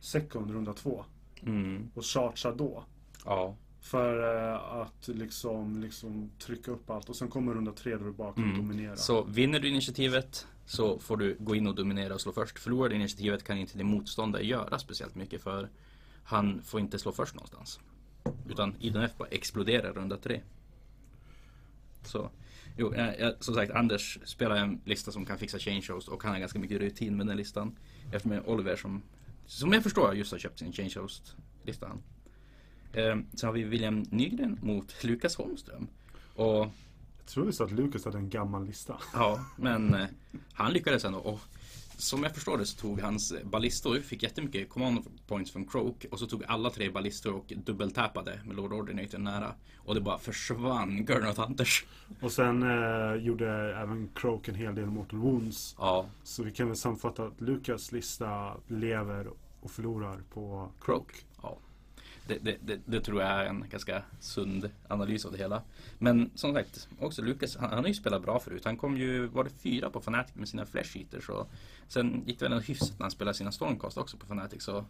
second 0.00 0.50
runda 0.50 0.72
två 0.72 1.04
Mm. 1.42 1.90
och 1.94 2.04
chargea 2.04 2.52
då. 2.52 2.84
Ja. 3.24 3.56
För 3.80 4.36
eh, 4.52 4.54
att 4.80 5.08
liksom, 5.08 5.80
liksom 5.80 6.30
trycka 6.38 6.70
upp 6.70 6.90
allt 6.90 7.08
och 7.08 7.16
sen 7.16 7.28
kommer 7.28 7.54
runda 7.54 7.72
tre 7.72 7.96
då 7.96 8.04
du 8.04 8.12
bara 8.12 8.32
kan 8.32 8.44
Mm. 8.44 8.56
dominera. 8.56 8.96
Så 8.96 9.22
vinner 9.24 9.60
du 9.60 9.68
initiativet 9.68 10.46
så 10.66 10.98
får 10.98 11.16
du 11.16 11.36
gå 11.38 11.54
in 11.54 11.66
och 11.66 11.74
dominera 11.74 12.14
och 12.14 12.20
slå 12.20 12.32
först. 12.32 12.58
Förlorar 12.58 12.88
du 12.88 12.94
initiativet 12.94 13.44
kan 13.44 13.58
inte 13.58 13.78
din 13.78 13.86
motståndare 13.86 14.46
göra 14.46 14.78
speciellt 14.78 15.14
mycket 15.14 15.42
för 15.42 15.68
han 16.24 16.62
får 16.62 16.80
inte 16.80 16.98
slå 16.98 17.12
först 17.12 17.34
någonstans. 17.34 17.80
Utan 18.48 18.74
IDNF 18.80 19.16
bara 19.18 19.28
exploderar 19.28 19.92
runda 19.92 20.16
tre. 20.16 20.40
Så, 22.04 22.30
jo, 22.76 22.94
jag, 22.94 23.44
som 23.44 23.54
sagt 23.54 23.72
Anders 23.72 24.18
spelar 24.24 24.56
en 24.56 24.80
lista 24.84 25.12
som 25.12 25.26
kan 25.26 25.38
fixa 25.38 25.58
change 25.58 25.86
host 25.88 26.08
och 26.08 26.22
han 26.22 26.32
har 26.32 26.40
ganska 26.40 26.58
mycket 26.58 26.80
rutin 26.80 27.16
med 27.16 27.26
den 27.26 27.36
listan. 27.36 27.76
Eftersom 28.04 28.30
det 28.30 28.36
är 28.36 28.48
Oliver 28.48 28.76
som, 28.76 29.02
som 29.46 29.72
jag 29.72 29.82
förstår 29.82 30.14
just 30.14 30.32
har 30.32 30.38
köpt 30.38 30.58
sin 30.58 30.72
change 30.72 30.94
host 30.96 31.36
lista. 31.64 31.86
Eh, 32.92 33.16
sen 33.34 33.46
har 33.46 33.52
vi 33.52 33.64
William 33.64 34.04
Nygren 34.10 34.58
mot 34.62 35.04
Lukas 35.04 35.36
Holmström. 35.36 35.86
Och 36.34 36.66
jag 37.24 37.34
tror 37.34 37.44
vi 37.44 37.52
sa 37.52 37.64
att 37.64 37.72
Lukas 37.72 38.04
hade 38.04 38.18
en 38.18 38.28
gammal 38.28 38.64
lista. 38.66 38.96
Ja, 39.14 39.44
men 39.56 39.94
eh, 39.94 40.06
han 40.52 40.72
lyckades 40.72 41.04
ändå. 41.04 41.18
Och 41.18 41.40
som 41.96 42.22
jag 42.22 42.34
förstår 42.34 42.58
det 42.58 42.66
så 42.66 42.80
tog 42.80 43.00
hans 43.00 43.32
eh, 43.32 43.46
ballistor, 43.46 44.00
fick 44.00 44.22
jättemycket 44.22 44.68
command 44.70 45.04
points 45.26 45.50
från 45.50 45.66
Croak 45.66 46.06
och 46.10 46.18
så 46.18 46.26
tog 46.26 46.44
alla 46.44 46.70
tre 46.70 46.90
ballistor 46.90 47.34
och 47.34 47.52
dubbeltappade 47.56 48.40
med 48.44 48.56
Lord 48.56 48.72
Ordinator 48.72 49.18
nära. 49.18 49.54
Och 49.76 49.94
det 49.94 50.00
bara 50.00 50.18
försvann 50.18 51.04
Gurnoth 51.04 51.40
Hunters. 51.40 51.84
Och 52.20 52.32
sen 52.32 52.62
eh, 52.62 53.14
gjorde 53.14 53.76
även 53.76 54.10
Croak 54.14 54.48
en 54.48 54.54
hel 54.54 54.74
del 54.74 54.86
Mortal 54.86 55.18
Wounds. 55.18 55.74
Ja, 55.78 56.06
Så 56.22 56.42
vi 56.42 56.50
kan 56.52 56.66
väl 56.66 56.76
sammanfatta 56.76 57.24
att 57.24 57.40
Lukas 57.40 57.92
lista 57.92 58.56
lever 58.68 59.26
och 59.60 59.70
förlorar 59.70 60.20
på 60.34 60.68
Croak. 60.80 61.24
Det, 62.26 62.38
det, 62.42 62.56
det, 62.60 62.80
det, 62.84 63.00
tror 63.00 63.22
jag 63.22 63.30
är 63.30 63.44
en 63.44 63.64
ganska 63.70 64.02
sund 64.20 64.70
analys 64.88 65.24
av 65.24 65.32
det 65.32 65.38
hela. 65.38 65.62
Men 65.98 66.30
som 66.34 66.54
sagt, 66.54 66.88
också 67.00 67.22
Lukas, 67.22 67.56
han, 67.56 67.70
han 67.70 67.78
har 67.78 67.88
ju 67.88 67.94
spelat 67.94 68.22
bra 68.22 68.40
förut. 68.40 68.64
Han 68.64 68.76
kom 68.76 68.96
ju, 68.96 69.26
var 69.26 69.44
det 69.44 69.50
fyra 69.50 69.90
på 69.90 69.98
Fnatic 69.98 70.34
med 70.34 70.48
sina 70.48 70.66
Flash 70.66 70.98
Eaters 70.98 71.28
och 71.28 71.50
sen 71.88 72.22
gick 72.26 72.38
det 72.38 72.44
väl 72.44 72.52
en 72.52 72.62
hyfsat 72.62 72.98
när 72.98 73.04
han 73.04 73.10
spelade 73.10 73.36
sina 73.36 73.52
Stormcast 73.52 73.98
också 73.98 74.16
på 74.16 74.26
Fnatic. 74.26 74.62
Så 74.62 74.84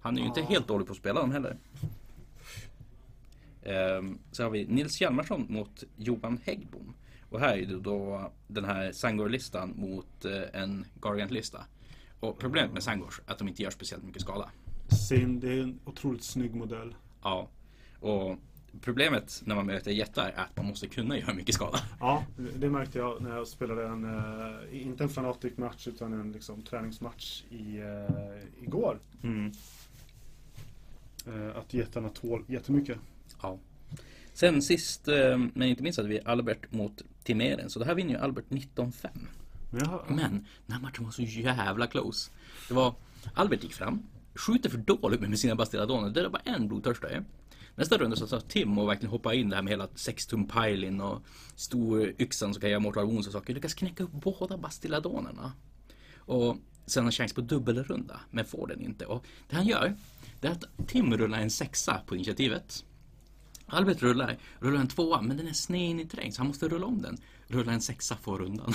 han 0.00 0.16
är 0.16 0.18
ju 0.18 0.24
ja. 0.24 0.28
inte 0.28 0.42
helt 0.42 0.68
dålig 0.68 0.86
på 0.86 0.92
att 0.92 0.98
spela 0.98 1.20
dem 1.20 1.32
heller. 1.32 1.56
Um, 3.98 4.18
så 4.32 4.42
har 4.42 4.50
vi 4.50 4.66
Nils 4.66 5.00
Hjalmarsson 5.00 5.46
mot 5.48 5.84
Johan 5.96 6.40
Häggbom. 6.44 6.94
Och 7.30 7.40
här 7.40 7.56
är 7.56 7.66
det 7.66 7.80
då 7.80 8.30
den 8.46 8.64
här 8.64 8.92
Sangor-listan 8.92 9.72
mot 9.76 10.24
uh, 10.24 10.42
en 10.52 10.84
Gargant-lista. 11.00 11.64
Och 12.20 12.38
problemet 12.38 12.72
med 12.72 12.82
Sangors 12.82 13.20
är 13.26 13.32
att 13.32 13.38
de 13.38 13.48
inte 13.48 13.62
gör 13.62 13.70
speciellt 13.70 14.04
mycket 14.04 14.22
skada. 14.22 14.50
Sin, 14.88 15.40
det 15.40 15.52
är 15.52 15.62
en 15.62 15.80
otroligt 15.84 16.24
snygg 16.24 16.54
modell. 16.54 16.94
Ja. 17.22 17.48
Och 18.00 18.38
problemet 18.80 19.42
när 19.44 19.54
man 19.54 19.66
möter 19.66 19.90
jättar 19.90 20.28
är 20.28 20.40
att 20.40 20.56
man 20.56 20.66
måste 20.66 20.86
kunna 20.86 21.18
göra 21.18 21.34
mycket 21.34 21.54
skada. 21.54 21.78
Ja, 22.00 22.24
det 22.56 22.70
märkte 22.70 22.98
jag 22.98 23.22
när 23.22 23.36
jag 23.36 23.48
spelade 23.48 23.86
en, 23.86 24.04
uh, 24.04 24.82
inte 24.82 25.04
en 25.04 25.08
Fanatic 25.08 25.56
match 25.56 25.88
utan 25.88 26.12
en 26.12 26.32
liksom, 26.32 26.62
träningsmatch 26.62 27.42
i, 27.50 27.78
uh, 27.78 28.62
igår. 28.62 28.98
Mm. 29.22 29.52
Uh, 31.28 31.56
att 31.56 31.74
jättarna 31.74 32.08
tål 32.08 32.44
jättemycket. 32.46 32.98
Ja. 33.42 33.58
Sen 34.32 34.62
sist 34.62 35.06
men 35.54 35.62
inte 35.62 35.82
minst 35.82 35.96
hade 35.96 36.08
vi 36.08 36.20
Albert 36.24 36.72
mot 36.72 37.02
Timeren. 37.22 37.70
Så 37.70 37.78
det 37.78 37.84
här 37.84 37.94
vinner 37.94 38.10
ju 38.10 38.18
Albert 38.18 38.44
19-5. 38.48 39.08
Men 40.08 40.46
den 40.66 40.72
här 40.76 40.80
matchen 40.80 41.04
var 41.04 41.10
så 41.10 41.22
jävla 41.22 41.86
close. 41.86 42.30
Det 42.68 42.74
var 42.74 42.94
Albert 43.34 43.62
gick 43.62 43.72
fram, 43.74 44.02
skjuter 44.34 44.70
för 44.70 44.78
dåligt 44.78 45.20
med 45.20 45.38
sina 45.38 45.54
bastilladoner. 45.54 46.10
Det 46.10 46.20
är 46.20 46.28
bara 46.28 46.42
en 46.44 46.68
blodtörstare. 46.68 47.24
Nästa 47.74 47.98
runda 47.98 48.16
så 48.16 48.26
sa 48.26 48.40
Tim 48.40 48.78
och 48.78 48.88
verkligen 48.88 49.10
hoppa 49.10 49.34
in 49.34 49.48
det 49.48 49.56
här 49.56 49.62
med 49.62 49.70
hela 49.70 49.88
6 49.94 50.26
tum 50.26 50.48
pilin 50.48 51.00
och 51.00 51.22
stor 51.54 52.14
yxan 52.18 52.54
som 52.54 52.60
kan 52.60 52.70
göra 52.70 52.80
mortal 52.80 53.06
wounds 53.06 53.26
och 53.26 53.32
saker. 53.32 53.54
Lyckas 53.54 53.74
knäcka 53.74 54.04
upp 54.04 54.12
båda 54.12 54.56
bastilladonerna. 54.58 55.52
Och 56.16 56.56
sen 56.86 57.04
har 57.04 57.10
chans 57.10 57.32
på 57.32 57.40
dubbelrunda, 57.40 58.20
men 58.30 58.44
får 58.44 58.66
den 58.66 58.80
inte. 58.80 59.06
Och 59.06 59.26
det 59.48 59.56
han 59.56 59.66
gör, 59.66 59.96
det 60.40 60.48
är 60.48 60.52
att 60.52 60.64
Tim 60.86 61.16
rullar 61.16 61.38
en 61.38 61.50
sexa 61.50 62.00
på 62.06 62.14
initiativet. 62.14 62.84
Albert 63.66 64.02
rullar, 64.02 64.38
rullar 64.58 64.80
en 64.80 64.88
tvåa, 64.88 65.22
men 65.22 65.36
den 65.36 65.48
är 65.48 65.52
sned 65.52 65.90
in 65.90 66.00
i 66.00 66.06
terräng 66.06 66.32
så 66.32 66.40
han 66.40 66.46
måste 66.46 66.68
rulla 66.68 66.86
om 66.86 67.02
den. 67.02 67.18
Rulla 67.46 67.72
en 67.72 67.80
sexa 67.80 68.16
får 68.16 68.38
rundan. 68.38 68.74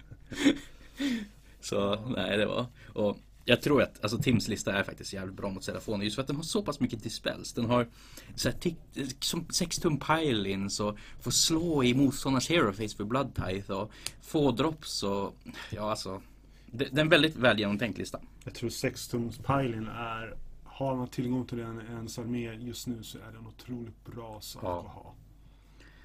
så 1.60 2.04
nej, 2.16 2.38
det 2.38 2.46
var... 2.46 2.66
Och 2.86 3.18
jag 3.50 3.62
tror 3.62 3.82
att 3.82 4.02
alltså, 4.02 4.18
Tims 4.18 4.48
lista 4.48 4.72
är 4.72 4.82
faktiskt 4.82 5.12
jävligt 5.12 5.36
bra 5.36 5.50
mot 5.50 5.64
Serafon. 5.64 6.02
Just 6.02 6.14
för 6.14 6.22
att 6.22 6.26
den 6.26 6.36
har 6.36 6.42
så 6.42 6.62
pass 6.62 6.80
mycket 6.80 7.02
dispels. 7.02 7.52
Den 7.52 7.64
har 7.64 7.88
så 8.34 8.48
här, 8.48 8.74
som 9.20 9.46
6 9.50 9.78
tum 9.78 9.98
pilins 9.98 10.80
och 10.80 10.98
får 11.20 11.30
slå 11.30 11.84
i 11.84 11.94
motståndars 11.94 12.50
hero 12.50 12.72
face 12.72 12.96
för 12.96 13.04
blood 13.04 13.34
tithe 13.34 13.74
och 13.74 13.90
få 14.22 14.50
drops 14.52 15.02
och 15.02 15.34
ja 15.70 15.90
alltså. 15.90 16.22
Det, 16.66 16.84
det 16.84 17.00
är 17.00 17.04
en 17.04 17.08
väldigt 17.08 17.36
väl 17.36 17.58
genomtänkt 17.58 17.98
lista. 17.98 18.20
Jag 18.44 18.54
tror 18.54 18.70
6 18.70 19.08
tums 19.08 19.38
pilin 19.38 19.88
är 19.88 20.36
har 20.64 20.96
man 20.96 21.08
tillgång 21.08 21.46
till 21.46 21.60
en, 21.60 21.78
en 21.78 22.08
armé 22.18 22.52
just 22.54 22.86
nu 22.86 23.02
så 23.02 23.18
är 23.18 23.32
det 23.32 23.38
en 23.38 23.46
otroligt 23.46 24.04
bra 24.04 24.40
sak 24.40 24.64
ja. 24.64 24.80
att 24.80 24.86
ha. 24.86 25.14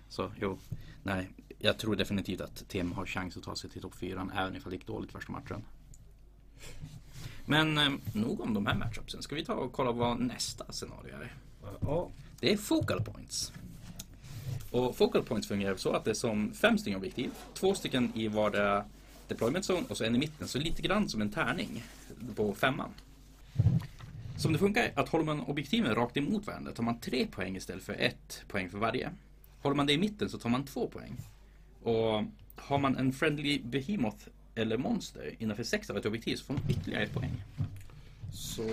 Så 0.10 0.32
jo, 0.42 0.58
nej, 1.04 1.30
jag 1.60 1.78
tror 1.78 1.96
definitivt 1.96 2.42
att 2.42 2.70
TM 2.70 2.92
har 2.92 3.06
chans 3.06 3.38
att 3.38 3.44
ta 3.44 3.56
sig 3.56 3.70
till 3.70 3.82
topp 3.82 3.96
4 3.96 4.30
även 4.36 4.56
ifall 4.56 4.72
det 4.72 4.76
gick 4.76 4.88
dåligt 4.88 5.12
första 5.12 5.32
matchen. 5.32 5.64
Men 7.46 7.78
eh, 7.78 7.90
nog 8.14 8.42
om 8.42 8.54
de 8.54 8.66
här 8.66 8.76
matchupsen. 8.76 9.22
Ska 9.22 9.36
vi 9.36 9.46
ta 9.46 9.54
och 9.54 9.72
kolla 9.72 9.92
vad 9.92 10.20
nästa 10.20 10.66
scenario 10.72 11.16
är? 11.16 11.34
Ja. 11.82 12.10
Det 12.40 12.54
är 12.54 12.58
focal 12.58 13.02
points. 13.04 13.52
Och 14.72 14.96
focal 14.96 15.24
points 15.24 15.48
fungerar 15.48 15.76
så 15.76 15.92
att 15.92 16.06
det 16.06 16.12
är 16.12 16.16
som 16.16 16.54
fem 16.54 16.78
stycken 16.78 16.98
objektiv. 16.98 17.32
Två 17.54 17.76
stycken 17.76 18.12
i 18.16 18.28
vardera 18.28 18.86
deployment 19.28 19.66
zone 19.70 19.84
och 19.90 19.98
så 19.98 20.04
en 20.04 20.16
i 20.16 20.20
mitten. 20.20 20.48
Så 20.48 20.60
lite 20.60 20.82
grann 20.82 21.10
som 21.10 21.22
en 21.22 21.32
tärning 21.32 21.84
på 22.36 22.56
femman. 22.56 22.90
Som 24.38 24.54
det 24.54 24.60
funkar 24.60 24.92
att 24.96 25.10
håller 25.10 25.26
man 25.26 25.42
objektiven 25.42 25.96
rakt 25.96 26.18
emot 26.18 26.48
varandra 26.48 26.72
tar 26.72 26.84
man 26.84 27.00
tre 27.00 27.28
poäng 27.28 27.56
istället 27.56 27.84
för 27.84 27.94
ett 27.94 28.44
poäng 28.48 28.70
för 28.70 28.78
varje. 28.78 29.12
Håller 29.62 29.76
man 29.76 29.86
det 29.86 29.94
i 29.94 29.98
mitten 29.98 30.30
så 30.30 30.38
tar 30.38 30.50
man 30.50 30.66
två 30.66 30.88
poäng. 30.88 31.18
Och 31.84 32.24
har 32.56 32.78
man 32.78 32.98
en 32.98 33.14
friendly 33.14 33.60
behemoth 33.60 34.28
eller 34.56 34.78
monster 34.78 35.36
innanför 35.40 35.64
sex 35.64 35.90
av 35.90 35.98
ett 35.98 36.06
objektiv 36.06 36.36
så 36.36 36.46
får 36.46 36.54
man 36.54 36.64
ytterligare 36.70 37.04
ett 37.04 37.14
poäng. 37.14 37.44
Så 38.34 38.64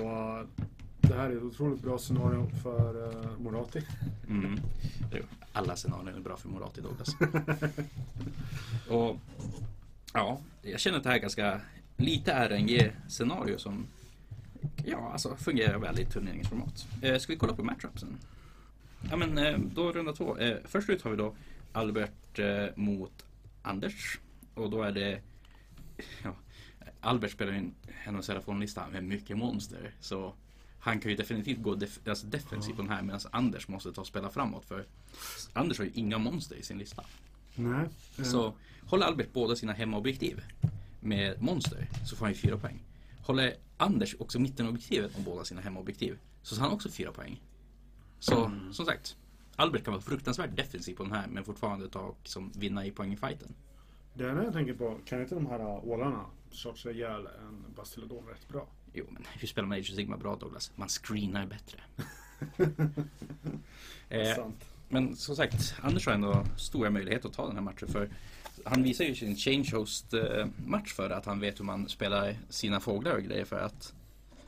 det 1.00 1.14
här 1.14 1.30
är 1.30 1.36
ett 1.36 1.42
otroligt 1.42 1.82
bra 1.82 1.98
scenario 1.98 2.50
för 2.62 3.16
uh, 3.16 3.38
Morati. 3.38 3.82
Mm. 4.28 4.60
Alla 5.52 5.76
scenarion 5.76 6.08
är 6.08 6.20
bra 6.20 6.36
för 6.36 6.48
Morati 6.48 6.80
Douglas. 6.80 7.08
och 8.88 9.16
ja, 10.12 10.40
jag 10.62 10.80
känner 10.80 10.98
att 10.98 11.04
det 11.04 11.08
här 11.08 11.16
är 11.16 11.20
ganska 11.20 11.60
lite 11.96 12.32
RNG-scenario 12.32 13.58
som 13.58 13.86
ja, 14.84 15.10
alltså 15.12 15.36
fungerar 15.36 15.78
väl 15.78 16.00
i 16.00 16.04
turneringsformat. 16.04 16.86
Eh, 17.02 17.18
ska 17.18 17.32
vi 17.32 17.38
kolla 17.38 17.54
på 17.54 17.62
matchupsen? 17.62 18.18
Ja 19.10 19.16
men 19.16 19.38
eh, 19.38 19.58
då 19.58 19.92
runda 19.92 20.12
två. 20.12 20.38
Eh, 20.38 20.56
först 20.64 20.90
ut 20.90 21.02
har 21.02 21.10
vi 21.10 21.16
då 21.16 21.34
Albert 21.72 22.38
eh, 22.38 22.66
mot 22.74 23.24
Anders. 23.62 24.20
Och 24.54 24.70
då 24.70 24.82
är 24.82 24.92
det 24.92 25.20
ja, 26.22 26.34
Albert 27.00 27.30
spelar 27.30 27.52
in 27.52 27.74
en 28.04 28.16
av 28.16 28.22
Serafon-listan 28.22 28.90
med 28.90 29.04
mycket 29.04 29.36
monster. 29.36 29.94
Så 30.00 30.34
han 30.78 31.00
kan 31.00 31.10
ju 31.10 31.16
definitivt 31.16 31.62
gå 31.62 31.74
def 31.74 31.98
alltså 32.08 32.26
defensivt 32.26 32.76
på 32.76 32.82
den 32.82 32.90
här 32.90 33.02
medan 33.02 33.20
Anders 33.30 33.68
måste 33.68 33.92
ta 33.92 34.00
och 34.00 34.06
spela 34.06 34.30
framåt. 34.30 34.64
För 34.64 34.86
Anders 35.52 35.78
har 35.78 35.84
ju 35.84 35.90
inga 35.94 36.18
monster 36.18 36.56
i 36.56 36.62
sin 36.62 36.78
lista. 36.78 37.04
Nej. 37.54 37.88
Så 38.24 38.54
håller 38.86 39.06
Albert 39.06 39.32
båda 39.32 39.56
sina 39.56 39.72
hemmaobjektiv 39.72 40.42
med 41.00 41.42
monster 41.42 41.88
så 42.06 42.16
får 42.16 42.26
han 42.26 42.32
ju 42.32 42.38
fyra 42.38 42.58
poäng. 42.58 42.82
Håller 43.22 43.54
Anders 43.76 44.16
också 44.18 44.38
mittenobjektivet 44.38 45.16
om 45.16 45.24
båda 45.24 45.44
sina 45.44 45.60
hemmaobjektiv 45.60 46.18
så 46.42 46.56
tar 46.56 46.62
han 46.62 46.72
också 46.72 46.90
fyra 46.90 47.12
poäng. 47.12 47.40
Så 48.18 48.44
mm. 48.44 48.72
som 48.72 48.86
sagt, 48.86 49.16
Albert 49.56 49.84
kan 49.84 49.92
vara 49.92 50.02
fruktansvärt 50.02 50.56
defensiv 50.56 50.94
på 50.94 51.02
den 51.02 51.12
här 51.12 51.26
men 51.26 51.44
fortfarande 51.44 51.88
ta 51.88 52.00
och 52.00 52.18
som 52.24 52.52
vinna 52.54 52.86
i 52.86 52.90
poängfighten. 52.90 53.54
Det 54.14 54.28
enda 54.28 54.44
jag 54.44 54.52
tänker 54.52 54.74
på, 54.74 54.98
kan 55.04 55.20
inte 55.20 55.34
de 55.34 55.46
här 55.46 55.60
ålarna 55.60 56.24
chargea 56.50 56.92
ihjäl 56.92 57.26
en 57.26 57.74
Bastiladon 57.76 58.26
rätt 58.26 58.48
bra? 58.48 58.66
Jo, 58.92 59.06
men 59.10 59.26
hur 59.32 59.48
spelar 59.48 59.68
man 59.68 59.78
Age 59.78 59.90
of 59.90 59.96
Sigma 59.96 60.16
bra 60.16 60.36
Douglas? 60.36 60.72
Man 60.74 60.88
screenar 60.88 61.46
bättre. 61.46 61.80
eh, 64.08 64.46
men 64.88 65.16
som 65.16 65.36
sagt, 65.36 65.74
Anders 65.80 66.06
har 66.06 66.14
ändå 66.14 66.44
stora 66.56 66.90
möjligheter 66.90 67.28
att 67.28 67.34
ta 67.34 67.46
den 67.46 67.56
här 67.56 67.62
matchen 67.62 67.88
för 67.88 68.08
han 68.64 68.82
visar 68.82 69.04
ju 69.04 69.14
sin 69.14 69.36
change 69.36 69.70
host 69.72 70.14
eh, 70.14 70.46
match 70.66 70.92
för 70.92 71.10
att 71.10 71.26
han 71.26 71.40
vet 71.40 71.60
hur 71.60 71.64
man 71.64 71.88
spelar 71.88 72.36
sina 72.48 72.80
fåglar 72.80 73.16
och 73.16 73.22
grejer 73.22 73.44
för 73.44 73.60
att 73.60 73.94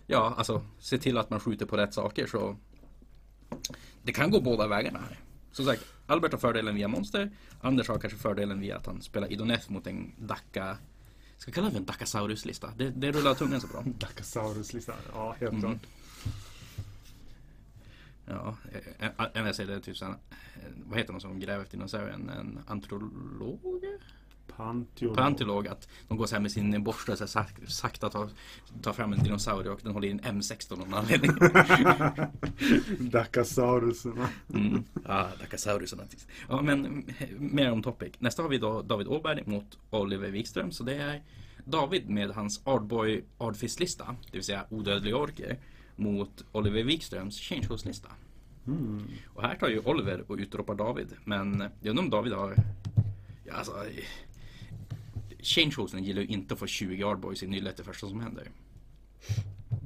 Ja, 0.06 0.34
alltså 0.36 0.62
se 0.78 0.98
till 0.98 1.18
att 1.18 1.30
man 1.30 1.40
skjuter 1.40 1.66
på 1.66 1.76
rätt 1.76 1.94
saker 1.94 2.26
så 2.26 2.56
Det 4.02 4.12
kan 4.12 4.30
gå 4.30 4.40
båda 4.40 4.66
vägarna 4.66 4.98
här. 4.98 5.18
Som 5.54 5.64
sagt, 5.64 5.84
Albert 6.06 6.32
har 6.32 6.38
fördelen 6.38 6.74
via 6.74 6.88
monster. 6.88 7.30
Anders 7.60 7.88
har 7.88 7.98
kanske 7.98 8.18
fördelen 8.18 8.60
via 8.60 8.76
att 8.76 8.86
han 8.86 9.02
spelar 9.02 9.32
Idoneth 9.32 9.70
mot 9.70 9.86
en 9.86 10.12
Dacca 10.18 10.78
Ska 11.36 11.50
vi 11.50 11.54
kalla 11.54 11.70
det 11.70 11.76
en 11.76 11.84
Daccasaurus-lista? 11.84 12.72
Det, 12.76 12.90
det 12.90 13.12
rullar 13.12 13.34
tungan 13.34 13.60
så 13.60 13.66
bra. 13.66 13.82
Daccasaurus-lista, 13.98 14.92
ja 15.12 15.36
helt 15.40 15.52
mm. 15.52 15.60
klart. 15.62 15.86
Ja, 18.26 18.56
en 19.34 19.46
jag 19.46 19.54
säger 19.54 19.70
det 19.70 19.80
typ 19.80 19.96
såhär, 19.96 20.14
vad 20.86 20.98
heter 20.98 21.12
de 21.12 21.20
som 21.20 21.40
gräver 21.40 21.62
efter 21.62 21.76
dinosaurier? 21.76 22.12
En 22.12 22.58
antropolog? 22.66 23.84
Panteolog, 25.14 25.68
att 25.68 25.88
de 26.08 26.16
går 26.18 26.26
så 26.26 26.34
här 26.34 26.42
med 26.42 26.52
sin 26.52 26.84
borste 26.84 27.12
och 27.12 27.18
så 27.18 27.26
sak, 27.26 27.48
sakta 27.66 28.10
tar, 28.10 28.28
tar 28.82 28.92
fram 28.92 29.12
en 29.12 29.22
dinosaurie 29.22 29.70
och 29.70 29.80
den 29.82 29.92
håller 29.92 30.08
i 30.08 30.10
en 30.10 30.20
M16 30.20 30.72
av 30.72 30.78
någon 30.78 30.94
anledning. 30.94 31.30
Dacasauruserna. 33.10 34.28
mm. 34.54 34.84
Ja, 35.06 35.28
Dacasauruserna. 35.40 36.02
Ja, 36.48 36.62
men 36.62 37.04
mer 37.38 37.72
om 37.72 37.82
topic. 37.82 38.12
Nästa 38.18 38.42
har 38.42 38.48
vi 38.48 38.58
då 38.58 38.82
David 38.82 39.08
Åberg 39.08 39.42
mot 39.46 39.78
Oliver 39.90 40.28
Wikström. 40.28 40.72
Så 40.72 40.84
det 40.84 40.94
är 40.94 41.22
David 41.64 42.08
med 42.08 42.30
hans 42.30 42.60
Ardboy 42.64 43.24
Ardfist-lista, 43.38 44.16
det 44.30 44.36
vill 44.36 44.44
säga 44.44 44.64
odödliga 44.70 45.16
orker 45.16 45.58
mot 45.96 46.44
Oliver 46.52 46.82
Wikströms 46.82 47.40
Change 47.40 47.66
Host-lista. 47.68 48.08
Mm. 48.66 49.06
Och 49.26 49.42
här 49.42 49.54
tar 49.54 49.68
ju 49.68 49.80
Oliver 49.80 50.24
och 50.26 50.36
utropar 50.36 50.74
David. 50.74 51.08
Men 51.24 51.64
jag 51.80 51.90
undrar 51.90 52.04
om 52.04 52.10
David 52.10 52.32
har... 52.32 52.56
Ja, 53.44 53.64
alltså, 55.44 55.60
Changehosen 55.60 56.04
gillar 56.04 56.22
ju 56.22 56.28
inte 56.28 56.54
att 56.54 56.60
få 56.60 56.66
20 56.66 57.04
Ardboys 57.04 57.42
i 57.42 57.46
nyllet 57.46 57.76
det 57.76 57.84
första 57.84 58.08
som 58.08 58.20
händer. 58.20 58.50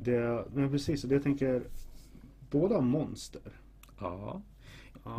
Det, 0.03 0.45
men 0.55 0.71
precis, 0.71 1.05
och 1.05 1.09
det 1.09 1.15
jag 1.15 1.23
tänker 1.23 1.63
båda 2.51 2.81
monster. 2.81 3.53
Ja. 3.99 4.43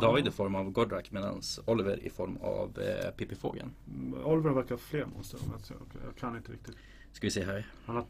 David 0.00 0.26
i 0.26 0.30
form 0.30 0.54
av 0.54 0.70
Godrak 0.70 1.10
medan 1.10 1.40
Oliver 1.66 2.06
i 2.06 2.10
form 2.10 2.36
av 2.36 2.78
eh, 2.78 3.10
Pippi-fågeln. 3.16 3.70
Oliver 4.24 4.50
verkar 4.50 4.70
ha 4.70 4.78
fler 4.78 5.06
monster 5.06 5.38
om 5.38 5.52
jag, 5.68 5.78
jag 6.06 6.16
kan 6.16 6.36
inte 6.36 6.52
riktigt. 6.52 6.76
Ska 7.12 7.26
vi 7.26 7.30
se 7.30 7.44
här. 7.44 7.66
Han 7.84 7.96
har, 7.96 8.04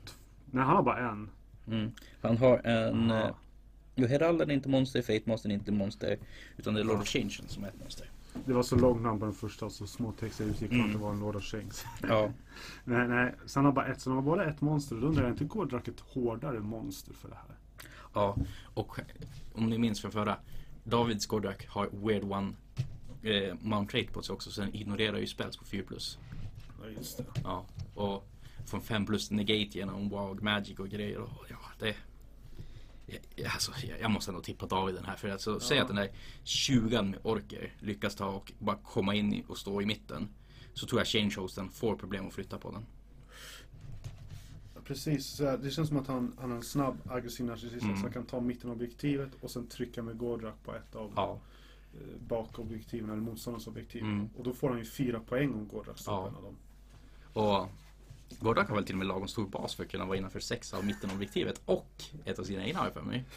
nej, 0.51 0.65
han 0.65 0.77
har 0.77 0.83
bara 0.83 1.11
en. 1.11 1.31
Mm. 1.67 1.93
Han 2.21 2.37
har 2.37 2.59
en... 2.59 3.11
Eh, 3.11 3.31
Jo, 3.95 4.07
Heralden 4.07 4.51
är 4.51 4.55
inte 4.55 4.69
monster, 4.69 5.03
Fate 5.03 5.23
Master 5.25 5.51
är 5.51 5.55
inte 5.55 5.73
monster. 5.73 6.19
Utan 6.57 6.75
det 6.75 6.81
är 6.81 6.85
Lord 6.85 6.99
of 6.99 7.09
Change 7.09 7.41
som 7.47 7.65
är 7.65 7.69
ett 7.69 7.81
monster. 7.81 8.11
Det 8.45 8.53
var 8.53 8.63
så 8.63 8.77
långt 8.77 9.03
namn 9.03 9.19
på 9.19 9.25
den 9.25 9.35
första 9.35 9.71
så 9.71 9.87
små 9.87 10.13
texter 10.13 10.45
utgick 10.45 10.69
från 10.71 10.79
Mm. 10.81 10.87
att 10.91 10.97
det 10.97 11.03
var 11.03 11.13
en 11.13 11.21
Lord 11.21 11.37
of 11.37 11.43
Shanks. 11.45 11.85
Ja. 12.03 12.31
nej, 12.85 13.09
nej. 13.09 13.35
Sen 13.47 13.65
har 13.65 13.73
bara 13.73 13.87
ett, 13.87 14.01
så 14.01 14.11
de 14.11 14.17
har 14.17 14.23
bara 14.23 14.45
ett 14.45 14.61
monster. 14.61 14.95
Och 14.97 15.01
då 15.03 15.07
undrar 15.09 15.23
jag 15.23 15.33
inte, 15.33 15.45
går 15.45 15.67
drack 15.67 15.89
ett 15.89 16.01
hårdare 16.01 16.61
monster 16.61 17.13
för 17.15 17.29
det 17.29 17.35
här? 17.35 17.57
Ja, 18.15 18.37
och 18.75 19.01
om 19.55 19.67
ni 19.71 19.79
minns 19.79 20.01
från 20.01 20.13
förra. 20.13 20.37
Davids 20.85 21.27
Gordrak 21.27 21.67
har 21.69 21.89
Weird 21.93 22.25
One 22.25 22.53
eh, 23.23 23.55
Mount 23.61 23.99
Rate 23.99 24.13
på 24.13 24.23
sig 24.23 24.33
också. 24.33 24.51
Så 24.51 24.61
den 24.61 24.75
ignorerar 24.75 25.19
ju 25.19 25.27
spells 25.27 25.57
på 25.57 25.65
4 25.65 25.83
plus. 25.89 26.19
Ja, 26.83 26.89
just 26.89 27.19
det. 27.19 27.25
Ja, 27.45 27.65
och 27.95 28.29
från 28.67 28.81
5 28.81 29.07
plus 29.07 29.31
negate 29.31 29.79
genom 29.79 30.09
Wog 30.09 30.43
Magic 30.43 30.79
och 30.79 30.89
grejer. 30.89 31.19
Och, 31.19 31.47
ja, 31.49 31.57
det... 31.79 31.95
Ja, 33.37 33.51
Alltså, 33.53 33.73
jag- 33.89 34.01
jag 34.01 34.11
måste 34.11 34.31
ändå 34.31 34.41
tippa 34.43 34.67
David 34.67 34.95
den 34.95 35.05
här 35.05 35.17
för 35.17 35.29
alltså, 35.29 35.61
säg 35.61 35.79
att 35.79 35.87
den 35.87 35.97
där 35.97 36.11
20 36.45 37.03
med 37.03 37.19
orker 37.23 37.75
lyckas 37.81 38.15
ta 38.15 38.27
och 38.27 38.53
bara 38.59 38.77
komma 38.77 39.15
in 39.15 39.45
och 39.49 39.59
stå 39.59 39.83
i 39.83 39.87
mitten. 39.87 40.29
Så 40.75 40.87
tror 40.87 41.01
jag 41.01 41.07
Changehosten 41.09 41.71
får 41.71 41.97
problem 41.97 42.27
att 42.27 42.33
flytta 42.35 42.59
på 42.59 42.71
den. 42.71 42.87
Ja, 44.75 44.81
Precis, 44.85 45.37
det 45.63 45.71
känns 45.71 45.89
som 45.89 45.97
att 45.97 46.07
han, 46.07 46.37
han 46.41 46.53
är 46.53 46.57
en 46.57 46.63
snabb 46.63 46.99
aggressiv 47.11 47.47
narcissist. 47.47 47.83
Mm. 47.83 47.97
Så 47.97 48.03
han 48.03 48.13
kan 48.13 48.27
ta 48.27 48.41
mitten 48.41 48.71
av 48.71 48.77
objektivet 48.77 49.31
och 49.41 49.51
sen 49.51 49.67
trycka 49.67 50.03
med 50.03 50.19
Gordrak 50.19 50.55
på 50.65 50.75
ett 50.75 50.95
av 50.97 51.13
Ja. 51.17 51.41
eh, 51.95 52.21
bakobjektiven 52.29 53.11
eller 53.11 53.21
motståndarens 53.23 53.67
objektiv. 53.67 54.03
Mm. 54.03 54.29
Och 54.37 54.45
då 54.45 54.53
får 54.53 54.69
han 54.69 54.79
ju 54.79 54.85
fyra 54.85 55.21
poäng 55.21 55.53
om 55.55 55.69
Gordrak 55.69 55.99
står 55.99 56.15
Ja. 56.15 56.23
på 56.23 56.29
en 56.29 56.35
av 56.37 56.43
dem. 56.43 56.57
Och 57.33 57.69
Gordrak 58.39 58.69
har 58.69 58.75
väl 58.77 58.85
till 58.85 58.95
och 58.95 58.99
med 58.99 59.07
lagom 59.07 59.29
stor 59.29 59.47
bas 59.47 59.75
för 59.75 59.85
att 59.85 59.91
kunna 59.91 60.05
vara 60.05 60.17
innanför 60.17 60.41
sex 60.41 60.75
av 60.75 60.85
mittenobjektivet 60.85 61.61
och 61.65 62.05
ett 62.25 62.39
av 62.39 62.45
sina 62.45 62.65
egna 62.65 62.79
har 62.79 62.87
jag 62.87 62.95
för 62.95 63.03
mig. 63.03 63.25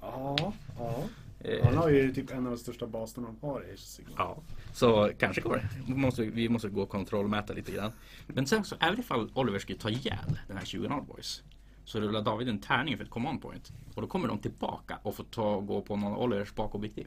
Ja, 0.00 0.52
ja. 0.78 1.02
Eh, 1.40 1.64
Han 1.64 1.76
har 1.76 1.88
ju 1.88 2.14
typ 2.14 2.30
en 2.30 2.46
av 2.46 2.52
de 2.52 2.58
största 2.58 2.86
baserna 2.86 3.26
de 3.40 3.46
har 3.46 3.62
i. 3.64 3.76
Ja, 4.16 4.38
så 4.72 5.10
kanske 5.18 5.40
går 5.40 5.56
det. 5.56 5.68
Vi 5.88 5.94
måste, 5.94 6.22
vi 6.22 6.48
måste 6.48 6.68
gå 6.68 6.82
och 6.82 6.88
kontrollmäta 6.88 7.52
lite 7.52 7.72
grann. 7.72 7.92
Men 8.26 8.46
sen 8.46 8.64
så 8.64 8.76
även 8.80 9.00
ifall 9.00 9.30
Oliver 9.34 9.58
skulle 9.58 9.78
ta 9.78 9.90
ihjäl 9.90 10.38
den 10.48 10.56
här 10.56 10.64
20 10.64 10.88
Nord 10.88 11.04
Boys. 11.06 11.42
Så 11.84 12.00
rullar 12.00 12.22
David 12.22 12.48
en 12.48 12.58
tärning 12.60 12.96
för 12.96 13.04
ett 13.04 13.10
command 13.10 13.42
point. 13.42 13.72
Och 13.94 14.02
då 14.02 14.08
kommer 14.08 14.28
de 14.28 14.38
tillbaka 14.38 14.98
och 15.02 15.14
får 15.14 15.24
ta 15.24 15.54
och 15.54 15.66
gå 15.66 15.82
på 15.82 15.96
någon 15.96 16.12
av 16.12 16.18
Olivers 16.22 16.54
bakobjektiv. 16.54 17.06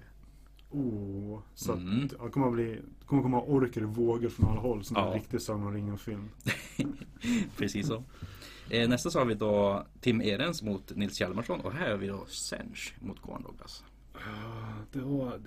Oh, 0.74 1.40
så 1.56 1.74
Mm. 1.74 2.04
att 2.04 2.10
det 2.10 2.30
kommer 2.32 2.48
att 2.48 2.54
bli, 2.54 2.66
det 3.00 3.06
kommer 3.06 3.22
komma 3.24 3.42
orker 3.42 3.82
i 3.82 3.86
vågor 3.86 4.30
från 4.30 4.50
alla 4.50 4.60
håll 4.62 4.84
som 4.84 4.98
Ja. 4.98 5.08
en 5.08 5.14
riktig 5.14 5.42
Sagan 5.42 5.68
om 5.68 5.74
ringen-film. 5.74 6.30
Precis 7.58 7.88
så. 7.88 8.04
Eh, 8.70 8.90
nästa 8.90 9.10
så 9.10 9.20
har 9.20 9.26
vi 9.26 9.34
då 9.34 9.86
Tim 10.02 10.22
Ehrens 10.22 10.62
mot 10.64 10.96
Nils 10.96 11.22
Hjalmarsson 11.22 11.60
och 11.62 11.72
här 11.74 11.90
har 11.92 11.98
vi 11.98 12.08
då 12.08 12.26
Sench 12.28 12.94
mot 13.00 13.20
Gorn 13.22 13.44
Douglas. 13.44 13.84
Det 14.92 15.00
var, 15.00 15.42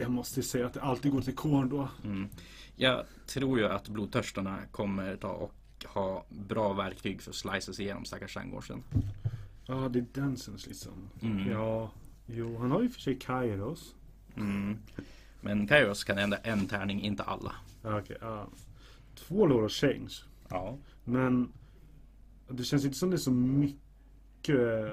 jag 0.00 0.10
måste 0.10 0.42
säga 0.42 0.66
att 0.66 0.72
det 0.74 0.80
alltid 0.82 1.12
går 1.12 1.20
till 1.20 1.34
korn 1.34 1.68
då. 1.68 1.88
Mm. 2.04 2.28
Jag 2.76 3.04
tror 3.26 3.58
ju 3.58 3.66
att 3.66 3.88
blodtörstarna 3.88 4.58
kommer 4.70 5.16
ta 5.16 5.28
och 5.28 5.54
ha 5.86 6.24
bra 6.28 6.72
verktyg 6.72 7.22
för 7.22 7.30
att 7.30 7.36
slica 7.36 7.60
sig 7.60 7.84
igenom 7.84 8.04
stackars 8.04 8.34
Sandgårdsen. 8.34 8.82
Ja, 9.66 9.88
det 9.88 9.98
är 9.98 10.06
den 10.12 10.36
som 10.36 10.54
liksom. 10.66 10.92
Mm. 11.22 11.50
Ja, 11.50 11.90
jo, 12.26 12.58
han 12.58 12.70
har 12.70 12.82
ju 12.82 12.88
för 12.88 13.00
sig 13.00 13.18
Kairos. 13.18 13.94
Mm. 14.36 14.78
Men 15.40 15.66
Kairos 15.66 16.04
kan 16.04 16.18
ändra 16.18 16.36
en 16.36 16.66
tärning, 16.66 17.02
inte 17.02 17.22
alla. 17.22 17.52
Okej, 17.84 18.16
ja. 18.20 18.48
Två 19.14 19.42
of 19.42 19.72
Change. 19.72 20.14
Ja. 20.48 20.76
Men 21.04 21.52
det 22.48 22.64
känns 22.64 22.84
inte 22.84 22.96
som 22.96 23.10
det 23.10 23.16
är 23.16 23.18
så 23.18 23.30
mycket. 23.30 24.92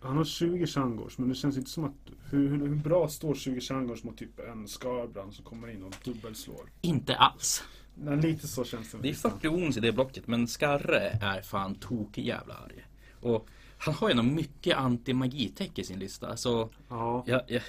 Han 0.00 0.16
har 0.16 0.24
20 0.24 0.66
Shangors 0.66 1.18
men 1.18 1.28
det 1.28 1.34
känns 1.34 1.56
inte 1.56 1.70
som 1.70 1.84
att 1.84 2.10
hur, 2.30 2.48
hur, 2.48 2.66
hur 2.66 2.76
bra 2.76 3.08
står 3.08 3.34
20 3.34 3.60
Shangors 3.60 4.04
mot 4.04 4.18
typ 4.18 4.40
en 4.40 4.68
Skarbrand 4.68 5.34
som 5.34 5.44
kommer 5.44 5.70
in 5.70 5.82
och 5.82 5.94
dubbelslår? 6.04 6.70
Inte 6.80 7.16
alls. 7.16 7.64
Nej, 7.94 8.16
lite 8.16 8.48
så 8.48 8.64
känns 8.64 8.92
det. 8.92 8.98
Det 8.98 9.08
är 9.08 9.14
40 9.14 9.48
ons 9.48 9.76
i 9.76 9.80
det 9.80 9.92
blocket, 9.92 10.26
men 10.26 10.48
Skarre 10.48 11.18
är 11.22 11.42
fan 11.42 11.74
tok 11.74 12.18
jävla 12.18 12.54
arg. 12.54 12.86
Och 13.20 13.48
han 13.78 13.94
har 13.94 14.08
ju 14.08 14.14
nog 14.14 14.24
mycket 14.24 14.76
anti-magitäck 14.76 15.78
i 15.78 15.84
sin 15.84 15.98
lista, 15.98 16.36
så 16.36 16.70
Ja, 16.88 17.24
jag, 17.26 17.42
jag, 17.46 17.62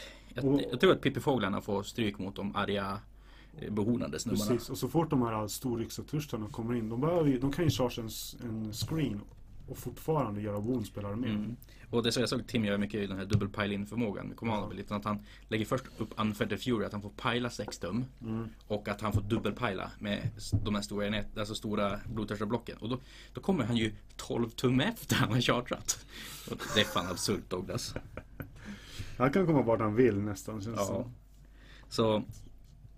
jag, 0.43 0.63
jag 0.71 0.80
tror 0.80 0.91
att 0.91 1.02
Pippifåglarna 1.02 1.62
får 1.62 1.84
stryk 1.84 2.19
mot 2.19 2.36
de 2.36 2.56
arga 2.56 3.00
eh, 3.60 3.73
behornade 3.73 4.19
snubbarna. 4.19 4.52
precis. 4.52 4.69
Och 4.69 4.78
så 4.78 4.88
fort 4.88 5.10
de 5.10 5.21
här 5.21 5.47
storriksatörstarna 5.47 6.47
kommer 6.47 6.76
in, 6.76 6.89
de, 6.89 7.02
behöver, 7.02 7.38
de 7.38 7.52
kan 7.52 7.65
ju 7.65 7.71
charge 7.71 8.02
en, 8.02 8.10
en 8.50 8.73
screen 8.73 9.21
och 9.67 9.78
fortfarande 9.78 10.41
göra 10.41 10.60
woundspelare 10.60 11.15
med. 11.15 11.30
Mm. 11.30 11.56
Och 11.89 12.04
det 12.04 12.12
så 12.12 12.19
jag 12.19 12.30
såg 12.30 12.47
Tim 12.47 12.65
göra 12.65 12.78
mycket 12.78 13.02
i 13.02 13.08
den 13.08 13.17
här 13.17 13.26
dubbel-pile-in 13.26 13.86
förmågan 13.86 14.28
med 14.28 14.38
command 14.38 14.76
lite 14.76 14.95
att 14.95 15.06
han 15.06 15.19
lägger 15.47 15.65
först 15.65 15.86
upp 15.97 16.13
Unfettered 16.17 16.62
Fury, 16.62 16.86
att 16.86 16.91
han 16.91 17.02
får 17.02 17.10
pila 17.10 17.50
6 17.50 17.80
tum. 17.80 18.06
Mm. 18.21 18.50
Och 18.67 18.88
att 18.88 19.02
han 19.02 19.13
får 19.13 19.21
dubbelpila 19.21 19.91
med 20.00 20.30
de 20.63 20.76
här 20.76 20.82
stora, 20.82 21.08
enhet, 21.08 21.38
alltså 21.38 21.56
stora 21.56 22.00
blodtörstarablocken. 22.06 22.78
Och 22.78 22.89
då, 22.89 23.00
då 23.34 23.41
kommer 23.41 23.63
han 23.65 23.78
ju 23.78 23.93
12 24.15 24.50
tum 24.50 24.80
efter 24.80 25.15
han 25.15 25.32
har 25.32 25.41
chartrat. 25.41 26.06
Och 26.52 26.58
det 26.76 26.82
är 26.82 26.86
fan 26.86 27.08
absurt 27.08 27.50
Douglas. 27.50 27.93
Han 29.17 29.32
kan 29.32 29.45
komma 29.45 29.62
vart 29.62 29.80
han 29.80 29.95
vill 29.95 30.17
nästan 30.17 30.62
känns 30.62 30.77
Ja. 30.77 30.86
som. 30.86 31.12
Så 31.89 32.23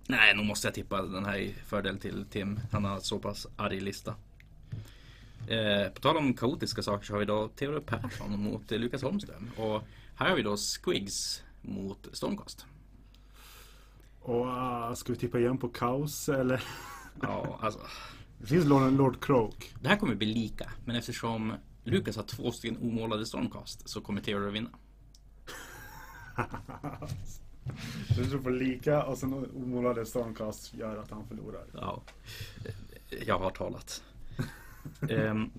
Nej, 0.08 0.36
nog 0.36 0.46
måste 0.46 0.68
jag 0.68 0.74
tippa 0.74 1.02
den 1.02 1.26
här 1.26 1.38
i 1.38 1.54
fördel 1.54 2.00
till 2.00 2.26
Tim. 2.30 2.60
Han 2.72 2.86
har 2.86 3.00
så 3.00 3.20
pass 3.20 3.48
arg 3.56 3.80
lista. 3.80 4.16
Eh, 5.48 5.94
på 5.94 6.02
tal 6.02 6.18
om 6.18 6.34
kaotiska 6.34 6.82
saker 6.82 7.06
så 7.06 7.14
har 7.14 7.20
vi 7.20 7.26
då 7.26 7.48
Theodor 7.48 7.80
Persson 7.80 8.40
mot 8.40 8.72
Lukas 8.72 9.02
Holmström. 9.02 9.50
Och 9.58 9.82
här 10.16 10.30
har 10.30 10.36
vi 10.36 10.42
då 10.42 10.58
Squigs 10.58 11.44
mot 11.62 12.08
Stormcast. 12.12 12.66
Och 14.22 14.46
uh, 14.46 14.94
ska 14.94 15.14
vi 15.14 15.20
tippa 15.20 15.40
igen 15.40 15.58
på 15.58 15.70
kaos 15.70 16.30
eller? 16.30 16.64
Ja, 17.22 17.60
alltså. 17.62 17.80
Det 18.38 18.48
finns 18.48 18.66
Lord, 18.66 18.94
Lord 18.94 19.24
Croak. 19.24 19.74
Det 19.82 19.90
här 19.90 19.96
kommer 19.98 20.16
bli 20.16 20.28
lika. 20.34 20.72
Men 20.86 20.96
eftersom 20.96 21.54
Lukas 21.84 22.16
har 22.16 22.24
två 22.24 22.52
stycken 22.52 22.78
omålade 22.78 23.26
Stormcast 23.26 23.90
så 23.90 24.02
kommer 24.02 24.22
Theodor 24.22 24.50
vinna. 24.50 24.70
Så 28.16 28.22
du 28.32 28.42
får 28.42 28.52
lika 28.52 29.04
och 29.04 29.18
sen 29.18 29.34
omålade 29.34 30.06
stormcast 30.06 30.74
gör 30.74 30.98
att 30.98 31.12
han 31.12 31.28
förlorar. 31.28 31.66
Ja, 31.74 32.02
jag 33.26 33.40
har 33.40 33.52
talat. 33.52 34.04
Ehm, 35.10 35.50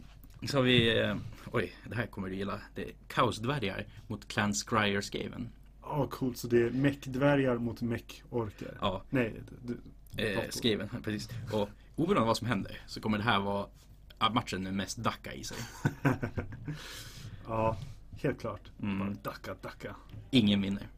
så 0.49 0.57
har 0.57 0.63
vi, 0.63 1.01
eh, 1.01 1.17
oj, 1.53 1.73
det 1.89 1.95
här 1.97 2.07
kommer 2.07 2.29
du 2.29 2.37
gilla. 2.37 2.61
Det 2.75 2.83
är 2.85 2.93
Kaosdvärgar 3.09 3.87
mot 4.07 4.29
Clan 4.29 4.55
Scryer 4.55 5.01
Skaven. 5.01 5.49
Ja, 5.83 6.07
coolt. 6.11 6.39
Så 6.39 6.47
det 6.49 6.63
är 6.63 6.71
meck-dvärgar 6.71 7.59
mot 7.59 7.83
meck-orker. 7.83 8.79
Ja, 8.81 9.03
Nej, 9.11 9.35
du, 9.63 9.81
eh, 10.25 10.49
Skaven, 10.51 10.89
precis. 11.05 11.29
Och 11.53 11.69
oberoende 11.97 12.21
av 12.21 12.27
vad 12.27 12.37
som 12.37 12.47
händer 12.47 12.81
så 12.87 13.01
kommer 13.01 13.19
det 13.19 13.25
här 13.25 13.41
vara 13.41 13.67
matchen 14.33 14.63
med 14.63 14.75
mest 14.75 14.97
dacka 14.97 15.33
i 15.33 15.45
sig. 15.45 15.59
ja, 17.47 17.77
helt 18.23 18.41
klart. 18.41 18.71
Mm. 18.83 18.99
Bara 18.99 19.11
dacka, 19.11 19.55
dacka. 19.63 19.97
Ingen 20.31 20.63
vinner. 20.63 20.89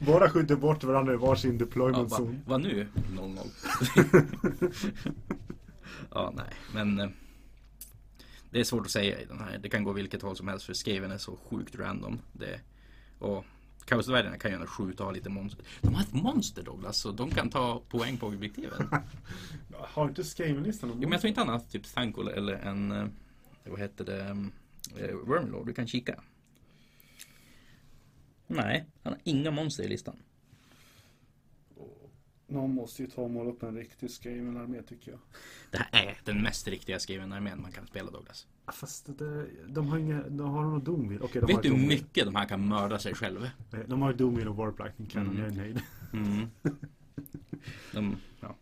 Båda 0.06 0.30
skjuter 0.30 0.56
bort 0.56 0.84
varandra 0.84 1.12
i 1.14 1.16
varsin 1.16 1.52
Ja, 1.52 1.58
deployment 1.58 2.10
va, 2.10 2.16
zone. 2.18 2.40
vad 2.46 2.60
nu? 2.60 2.86
0-0. 3.12 3.48
ja, 6.10 6.32
nej, 6.36 6.52
men 6.74 7.00
eh, 7.00 7.08
det 8.50 8.60
är 8.60 8.64
svårt 8.64 8.84
att 8.84 8.90
säga 8.90 9.20
i 9.20 9.24
den 9.24 9.38
här. 9.40 9.58
Det 9.58 9.68
kan 9.68 9.84
gå 9.84 9.92
vilket 9.92 10.22
håll 10.22 10.36
som 10.36 10.48
helst 10.48 10.66
för 10.66 10.74
Skaven 10.74 11.10
är 11.10 11.18
så 11.18 11.36
sjukt 11.50 11.76
random. 11.76 12.18
Det, 12.32 12.60
och 13.18 13.44
Kaosdvärgarna 13.84 14.38
kan 14.38 14.50
ju 14.50 14.54
ändå 14.54 14.66
skjuta 14.66 15.02
och 15.02 15.06
ha 15.08 15.14
lite 15.14 15.28
monster. 15.28 15.64
De 15.80 15.94
har 15.94 16.02
ett 16.02 16.14
monster 16.14 16.62
Douglas, 16.62 16.98
så 16.98 17.10
de 17.12 17.30
kan 17.30 17.50
ta 17.50 17.82
poäng 17.88 18.16
på 18.16 18.26
objektiven. 18.26 18.88
Har 19.78 20.08
inte 20.08 20.24
Skaven-listan 20.24 20.88
någon 20.88 20.98
Jo, 21.02 21.08
men 21.08 21.12
jag 21.12 21.20
tror 21.20 21.28
inte 21.28 21.40
han 21.40 21.48
har 21.48 21.58
typ 21.58 21.94
Thankul 21.94 22.28
eller 22.28 22.52
en, 22.54 22.92
eh, 22.92 23.06
vad 23.64 23.80
heter 23.80 24.04
det, 24.04 24.50
Wormlord. 25.24 25.66
Du 25.66 25.72
kan 25.74 25.86
kika. 25.86 26.22
Nej, 28.46 28.84
han 29.02 29.12
har 29.12 29.20
inga 29.24 29.50
monster 29.50 29.84
i 29.84 29.88
listan. 29.88 30.16
Någon 32.48 32.74
måste 32.74 33.02
ju 33.02 33.08
ta 33.10 33.22
och 33.22 33.30
måla 33.30 33.50
upp 33.50 33.62
en 33.62 33.74
riktig 33.76 34.10
Skaven-armé 34.10 34.82
tycker 34.82 35.10
jag. 35.10 35.20
Det 35.70 35.78
här 35.78 36.06
är 36.08 36.18
den 36.24 36.42
mest 36.42 36.68
riktiga 36.68 36.98
skriven 36.98 37.32
armén 37.32 37.62
man 37.62 37.72
kan 37.72 37.86
spela 37.86 38.10
Douglas. 38.10 38.46
Fast 38.72 39.18
det, 39.18 39.46
de 39.68 39.88
har 39.88 39.98
inga, 39.98 40.22
de 40.28 40.50
har 40.50 40.62
någon 40.62 40.84
Doomwheel. 40.84 41.22
De 41.32 41.40
Vet 41.46 41.62
du 41.62 41.68
hur 41.74 41.86
mycket 41.88 42.24
de 42.24 42.34
här 42.36 42.48
kan 42.48 42.68
mörda 42.68 42.98
sig 42.98 43.14
själva? 43.14 43.44
Eh, 43.72 43.78
De 43.86 44.02
har 44.02 44.10
ju 44.10 44.16
Doomwheel 44.16 44.48
och 44.48 44.56
Warp 44.56 44.78
Lightning 44.78 45.08
Cannon, 45.08 45.36
Mm. 45.36 45.42
jag 45.42 45.52
är 45.52 45.56
nöjd. 45.56 45.80
Mm. 46.12 46.46
De, 47.92 48.16
ja. 48.40 48.56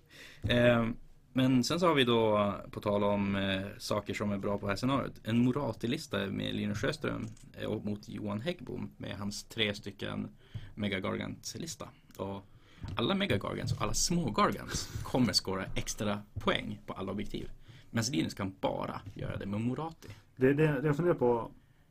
eh, 0.50 0.88
men 1.34 1.64
sen 1.64 1.80
så 1.80 1.86
har 1.86 1.94
vi 1.94 2.04
då, 2.04 2.54
på 2.70 2.80
tal 2.80 3.04
om 3.04 3.36
eh, 3.36 3.62
saker 3.78 4.14
som 4.14 4.32
är 4.32 4.38
bra 4.38 4.58
på 4.58 4.66
det 4.66 4.72
här 4.72 4.76
scenariot, 4.76 5.20
en 5.24 5.38
Morati-lista 5.38 6.26
med 6.26 6.54
Linus 6.54 6.78
Sjöström 6.78 7.26
eh, 7.60 7.66
och 7.66 7.84
mot 7.84 8.08
Johan 8.08 8.40
Häggbom 8.40 8.90
med 8.96 9.16
hans 9.18 9.44
tre 9.44 9.74
stycken 9.74 10.28
Megagargant-lista. 10.74 11.88
Och 12.16 12.42
alla 12.96 13.14
Megagargants 13.14 13.72
och 13.72 13.82
alla 13.82 13.94
små 13.94 14.30
Gargants 14.30 15.02
kommer 15.02 15.32
skåra 15.32 15.64
extra 15.74 16.22
poäng 16.34 16.80
på 16.86 16.92
alla 16.92 17.12
objektiv. 17.12 17.50
Men 17.90 18.04
Linus 18.04 18.34
kan 18.34 18.54
bara 18.60 19.00
göra 19.14 19.36
det 19.36 19.46
med 19.46 19.60
Morati. 19.60 20.08
Det, 20.36 20.52
det, 20.52 20.80
det 20.80 20.86
jag 20.86 20.96
funderar 20.96 21.14
på, 21.14 21.50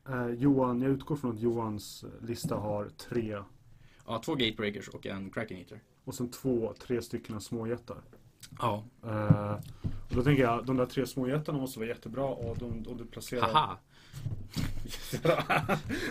Eh, 0.09 0.27
Johan, 0.27 0.81
jag 0.81 0.91
utgår 0.91 1.15
från 1.15 1.31
att 1.31 1.39
Johans 1.39 2.05
lista 2.21 2.55
har 2.55 2.89
tre 2.89 3.37
Ja, 4.07 4.21
två 4.25 4.35
gatebreakers 4.35 4.87
och 4.87 5.05
en 5.05 5.29
Kraken 5.29 5.57
Eater. 5.57 5.79
och 6.03 6.15
sen 6.15 6.31
två, 6.31 6.73
tre 6.79 7.01
stycken 7.01 7.41
småjättar. 7.41 7.97
Ja. 8.59 8.83
Eh, 9.05 9.53
och 10.09 10.15
då 10.15 10.23
tänker 10.23 10.43
jag, 10.43 10.65
de 10.65 10.77
där 10.77 10.85
tre 10.85 11.07
småjättarna 11.07 11.57
måste 11.57 11.79
vara 11.79 11.89
jättebra 11.89 12.25
och 12.25 12.57
de, 12.57 12.83
och 12.91 12.97
du 12.97 13.05
placerar... 13.05 13.41
Haha. 13.53 13.77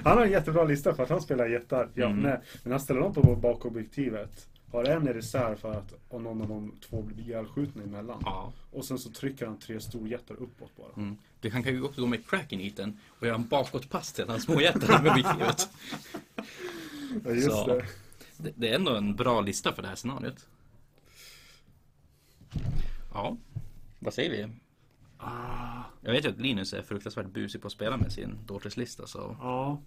han 0.04 0.18
har 0.18 0.24
en 0.24 0.30
jättebra 0.30 0.64
lista 0.64 0.94
för 0.94 1.02
att 1.02 1.08
han 1.10 1.20
spelar 1.20 1.46
jättar. 1.46 1.88
Ja, 1.94 2.06
Mm. 2.06 2.18
nej, 2.22 2.40
men 2.62 2.72
han 2.72 2.80
ställer 2.80 3.00
dem 3.00 3.14
på 3.14 3.36
bakobjektivet. 3.36 4.48
Har 4.72 4.84
en 4.84 5.08
i 5.08 5.12
reserv 5.12 5.56
för 5.56 5.72
att 5.72 5.94
om 6.08 6.22
någon 6.22 6.42
av 6.42 6.48
de 6.48 6.72
två 6.88 7.02
blir 7.02 7.20
ihjälskjutna 7.20 7.82
emellan. 7.82 8.22
Ja. 8.24 8.52
Och 8.72 8.84
sen 8.84 8.98
så 8.98 9.10
trycker 9.10 9.46
han 9.46 9.58
tre 9.58 9.80
storjättar 9.80 10.34
uppåt 10.34 10.76
bara. 10.76 10.92
Mm. 11.02 11.16
Du 11.40 11.50
kan 11.50 11.62
ju 11.62 11.82
också 11.82 12.00
gå 12.00 12.06
med 12.06 12.26
Kraken 12.30 12.60
Eaten 12.60 12.98
och 13.08 13.26
göra 13.26 13.34
en 13.36 13.48
bakåtpass 13.48 14.12
till 14.12 14.26
den 14.26 14.40
småjätten 14.40 15.02
med 15.02 15.12
objektivet. 15.12 15.68
Ja, 17.24 17.30
just 17.30 17.50
Så. 17.50 17.66
det. 17.66 17.84
Det, 18.36 18.52
det 18.54 18.68
är 18.68 18.74
ändå 18.74 18.94
en 18.94 19.16
bra 19.16 19.40
lista 19.40 19.72
för 19.72 19.82
det 19.82 19.88
här 19.88 19.94
scenariot. 19.94 20.46
Ja, 23.14 23.36
vad 23.98 24.14
säger 24.14 24.30
vi? 24.30 24.52
Ah, 25.18 25.82
Jag 26.00 26.12
vet 26.12 26.24
ju 26.24 26.28
att 26.28 26.40
Linus 26.40 26.72
är 26.72 26.82
fruktansvärt 26.82 27.26
busig 27.26 27.60
på 27.60 27.66
att 27.66 27.72
spela 27.72 27.96
med 27.96 28.12
sin 28.12 28.38
Daughters 28.46 28.76
lista 28.76 29.06
så 29.06 29.36
ja. 29.40 29.80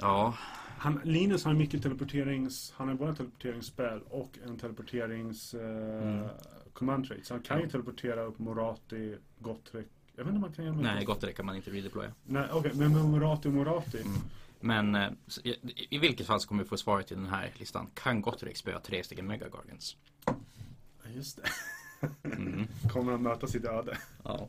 ja, 0.00 0.34
Han, 0.78 1.00
Linus 1.04 1.44
har 1.44 1.54
mycket 1.54 1.82
teleporterings... 1.82 2.72
Han 2.76 2.88
har 2.88 2.94
både 2.94 3.10
en 3.10 3.16
teleporteringsspel 3.16 4.00
och 4.10 4.38
en 4.46 4.58
teleporterings... 4.58 5.54
Eh, 5.54 5.60
Mm. 6.02 6.28
command 6.72 7.08
trait. 7.08 7.26
Så 7.26 7.34
han 7.34 7.42
kan 7.42 7.60
ju 7.60 7.68
teleportera 7.68 8.20
upp 8.22 8.38
Morati, 8.38 9.16
Gottrek. 9.38 9.86
Jag 10.16 10.24
vet 10.24 10.34
inte 10.34 10.34
om 10.36 10.40
man 10.40 10.52
kan 10.52 10.64
göra 10.64 10.74
nej 10.76 11.04
gott 11.04 11.20
det 11.20 11.32
kan 11.32 11.46
man 11.46 11.56
inte 11.56 11.70
redeploya. 11.70 12.12
Nej, 12.24 12.48
okej. 12.52 12.72
men 12.74 12.92
med 12.92 13.04
Morati 13.04 13.48
och 13.48 13.52
Morati. 13.52 14.00
Mm. 14.00 14.18
Men 14.60 14.94
eh, 14.94 15.10
i, 15.44 15.56
i 15.90 15.98
vilket 15.98 16.26
fall 16.26 16.40
så 16.40 16.48
kommer 16.48 16.62
vi 16.62 16.68
få 16.68 16.76
svaret 16.76 17.06
till 17.06 17.16
den 17.16 17.26
här 17.26 17.52
listan. 17.56 17.90
Kan 17.94 18.22
Gottrek 18.22 18.56
spöa 18.56 18.80
tre 18.80 19.04
stycken 19.04 19.26
Mega 19.26 19.48
Gargants? 19.48 19.96
Ja, 20.24 21.10
just 21.14 21.36
det. 21.36 21.42
Mm. 22.24 22.66
Kommer 22.92 23.12
han 23.12 23.22
möta 23.22 23.46
sitt 23.46 23.64
öde. 23.64 23.98
Ja. 24.24 24.48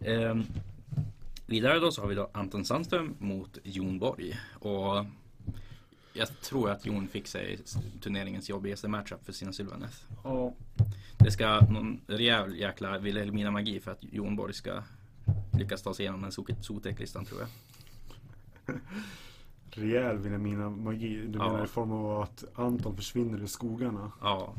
Ehm, 0.00 0.44
vidare 1.46 1.78
då 1.78 1.90
så 1.92 2.00
har 2.00 2.08
vi 2.08 2.14
då 2.14 2.30
Anton 2.32 2.64
Sandström 2.64 3.14
mot 3.18 3.58
Jon 3.64 3.98
Borg. 3.98 4.38
Och 4.54 5.04
jag 6.12 6.40
tror 6.40 6.70
att 6.70 6.86
Jon 6.86 7.08
fick 7.08 7.26
sig 7.26 7.58
turneringens 8.00 8.48
jobbigaste 8.50 8.88
matchup 8.88 9.24
för 9.24 9.32
sina 9.32 9.52
Sylvaneth. 9.52 9.96
Ja. 10.24 10.54
Det 11.18 11.30
ska 11.30 11.60
någon 11.60 12.00
rejäl 12.06 12.56
jäkla 12.58 12.98
Wilhelmina 12.98 13.50
magi 13.50 13.80
för 13.80 13.90
att 13.90 14.04
Jon 14.12 14.36
Borg 14.36 14.54
ska 14.54 14.82
lyckas 15.58 15.82
ta 15.82 15.94
sig 15.94 16.02
igenom 16.04 16.22
den 16.22 16.32
Sotek-listan 16.62 17.24
tror 17.24 17.40
jag. 17.40 17.48
Rejäl 19.70 20.18
Vilhelmina 20.18 20.70
magi. 20.70 21.26
Du 21.26 21.38
Ja. 21.38 21.52
menar 21.52 21.64
i 21.64 21.68
form 21.68 21.92
av 21.92 22.20
att 22.22 22.44
Anton 22.54 22.96
försvinner 22.96 23.42
i 23.42 23.48
skogarna. 23.48 24.12
Ja. 24.20 24.54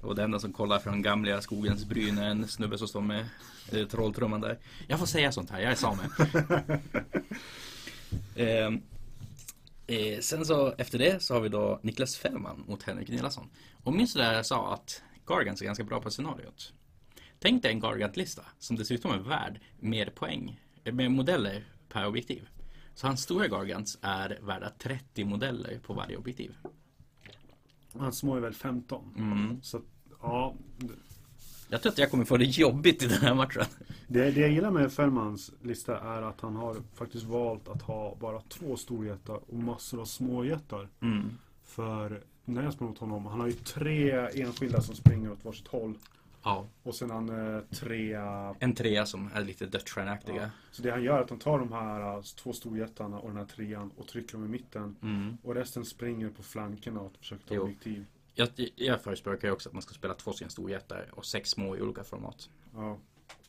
Och 0.00 0.14
det 0.14 0.22
enda 0.22 0.38
som 0.38 0.52
kollar 0.52 0.78
från 0.78 1.02
gamla 1.02 1.40
skogens 1.40 1.84
bryn 1.84 2.18
är 2.18 2.28
en 2.28 2.48
snubbe 2.48 2.78
som 2.78 2.88
står 2.88 3.00
med 3.00 3.26
eh, 3.72 3.86
trolltrumman 3.86 4.40
där. 4.40 4.58
Jag 4.86 4.98
får 4.98 5.06
säga 5.06 5.32
sånt 5.32 5.50
här, 5.50 5.60
jag 5.60 5.72
är 5.72 5.76
same. 5.76 6.02
Ehm, 8.36 8.82
eh, 9.86 10.20
sen 10.20 10.46
så 10.46 10.74
efter 10.78 10.98
det 10.98 11.22
så 11.22 11.34
har 11.34 11.40
vi 11.40 11.48
då 11.48 11.80
Niklas 11.82 12.16
Fällman 12.16 12.64
mot 12.68 12.82
Henrik 12.82 13.08
Nilasson. 13.08 13.50
Och 13.84 13.92
minns 13.92 14.12
du 14.12 14.20
där 14.20 14.34
jag 14.34 14.46
sa 14.46 14.74
att 14.74 15.02
Gargants 15.26 15.62
är 15.62 15.66
ganska 15.66 15.84
bra 15.84 16.00
på 16.00 16.10
scenariot? 16.10 16.72
Tänk 17.38 17.62
dig 17.62 17.72
en 17.72 17.80
Gargant-lista 17.80 18.42
som 18.58 18.76
dessutom 18.76 19.10
är 19.10 19.18
värd 19.18 19.60
mer 19.80 20.06
poäng, 20.06 20.60
eh, 20.84 20.94
mer 20.94 21.08
modeller 21.08 21.64
per 21.88 22.06
objektiv. 22.06 22.48
Så 22.94 23.06
hans 23.06 23.22
stora 23.22 23.48
Gargants 23.48 23.98
är 24.02 24.38
värda 24.42 24.70
30 24.78 25.24
modeller 25.24 25.78
på 25.78 25.94
varje 25.94 26.16
objektiv. 26.16 26.54
Hans 27.92 28.18
små 28.18 28.36
är 28.36 28.40
väl 28.40 28.54
15. 28.54 29.04
Mm. 29.16 29.62
Så 29.62 29.80
ja. 30.22 30.54
Jag 31.68 31.82
tror 31.82 31.92
att 31.92 31.98
jag 31.98 32.10
kommer 32.10 32.24
få 32.24 32.36
det 32.36 32.44
jobbigt 32.44 33.02
i 33.02 33.06
den 33.06 33.20
här 33.20 33.34
matchen. 33.34 33.64
Det, 34.06 34.30
det 34.30 34.40
jag 34.40 34.50
gillar 34.50 34.70
med 34.70 34.92
Fällmans 34.92 35.52
lista 35.62 35.98
är 35.98 36.22
att 36.22 36.40
han 36.40 36.56
har 36.56 36.76
faktiskt 36.94 37.24
valt 37.24 37.68
att 37.68 37.82
ha 37.82 38.16
bara 38.20 38.40
två 38.40 38.76
storjättar 38.76 39.34
och 39.34 39.54
massor 39.54 40.00
av 40.00 40.04
småjättar. 40.04 40.88
Mm. 41.00 41.30
För 41.64 42.22
när 42.44 42.62
jag 42.62 42.72
spelar 42.72 42.88
mot 42.88 42.98
honom, 42.98 43.26
han 43.26 43.40
har 43.40 43.46
ju 43.46 43.52
tre 43.52 44.10
enskilda 44.34 44.80
som 44.80 44.94
springer 44.94 45.32
åt 45.32 45.44
varsitt 45.44 45.68
håll. 45.68 45.94
Ja, 46.42 46.66
Och 46.82 46.94
sen 46.94 47.10
han 47.10 47.56
eh, 47.56 47.62
tre... 47.62 48.14
en 48.58 48.74
trea 48.74 49.06
som 49.06 49.30
är 49.34 49.44
lite 49.44 49.66
dödsstjärneaktiga. 49.66 50.42
Ja. 50.42 50.50
Så 50.70 50.82
det 50.82 50.90
han 50.90 51.02
gör 51.02 51.18
är 51.18 51.22
att 51.22 51.30
han 51.30 51.38
tar 51.38 51.58
de 51.58 51.72
här 51.72 52.16
eh, 52.16 52.22
två 52.22 52.52
storjättarna 52.52 53.18
och 53.18 53.28
den 53.28 53.36
här 53.38 53.44
trean 53.44 53.90
och 53.96 54.06
trycker 54.06 54.32
dem 54.32 54.44
i 54.44 54.48
mitten. 54.48 54.96
Mm. 55.02 55.38
Och 55.42 55.54
resten 55.54 55.84
springer 55.84 56.30
på 56.30 56.42
flankerna 56.42 57.00
och 57.00 57.12
försöker 57.18 57.48
ta 57.48 57.54
Jo. 57.54 57.62
objektiv. 57.62 58.06
Jag, 58.34 58.48
jag 58.76 59.02
förespråkar 59.02 59.48
ju 59.48 59.54
också 59.54 59.68
att 59.68 59.72
man 59.72 59.82
ska 59.82 59.94
spela 59.94 60.14
två 60.14 60.32
stycken 60.32 60.50
storjättar 60.50 61.08
och 61.12 61.26
sex 61.26 61.50
små 61.50 61.76
i 61.76 61.82
olika 61.82 62.04
format. 62.04 62.50
Ja. 62.74 62.98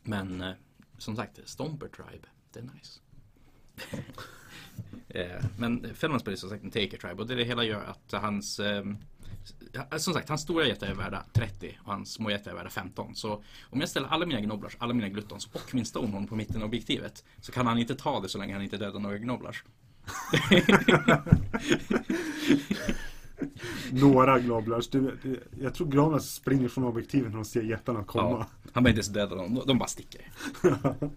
Men 0.03 0.41
eh, 0.41 0.53
som 0.97 1.15
sagt, 1.15 1.39
Stomper 1.49 1.87
Tribe, 1.87 2.27
det 2.53 2.59
är 2.59 2.63
nice. 2.63 2.99
eh, 5.39 5.45
men 5.57 5.95
Fällman 5.95 6.19
spelar 6.19 6.37
som 6.37 6.49
sagt 6.49 6.63
en 6.63 6.71
Taker 6.71 6.97
Tribe 6.97 7.21
och 7.21 7.27
det, 7.27 7.35
det 7.35 7.43
hela 7.43 7.63
gör 7.63 7.83
att 7.83 8.21
hans 8.21 8.59
eh, 8.59 8.83
som 9.97 10.13
sagt, 10.13 10.29
hans 10.29 10.41
stora 10.41 10.67
jättar 10.67 10.87
är 10.87 10.93
värda 10.95 11.23
30 11.33 11.77
och 11.83 11.91
hans 11.93 12.13
små 12.13 12.29
jättar 12.31 12.51
är 12.51 12.55
värda 12.55 12.69
15. 12.69 13.15
Så 13.15 13.43
om 13.69 13.79
jag 13.79 13.89
ställer 13.89 14.07
alla 14.07 14.25
mina 14.25 14.41
gnoblars, 14.41 14.75
alla 14.79 14.93
mina 14.93 15.09
gluttons 15.09 15.49
och 15.53 15.75
min 15.75 15.85
Stonehorn 15.85 16.27
på 16.27 16.35
mitten 16.35 16.61
av 16.61 16.67
objektivet 16.67 17.23
så 17.41 17.51
kan 17.51 17.67
han 17.67 17.77
inte 17.77 17.95
ta 17.95 18.19
det 18.19 18.29
så 18.29 18.37
länge 18.37 18.53
han 18.53 18.61
inte 18.63 18.77
dödar 18.77 18.99
några 18.99 19.17
gnoblars. 19.17 19.63
Några 23.91 24.39
Globlars. 24.39 24.87
Du, 24.87 25.17
det- 25.23 25.63
jag 25.63 25.73
tror 25.73 25.87
Globlars 25.87 26.23
springer 26.23 26.67
från 26.69 26.83
objektiven 26.83 27.29
när 27.31 27.35
de 27.37 27.45
ser 27.45 27.61
jättarna 27.61 28.03
komma. 28.03 28.29
Ja, 28.29 28.47
han 28.73 28.83
behöver 28.83 28.89
inte 28.89 28.99
ens 28.99 29.07
döda 29.29 29.35
dem, 29.35 29.61
de- 29.67 29.77
bara 29.77 29.87
sticker. 29.89 30.21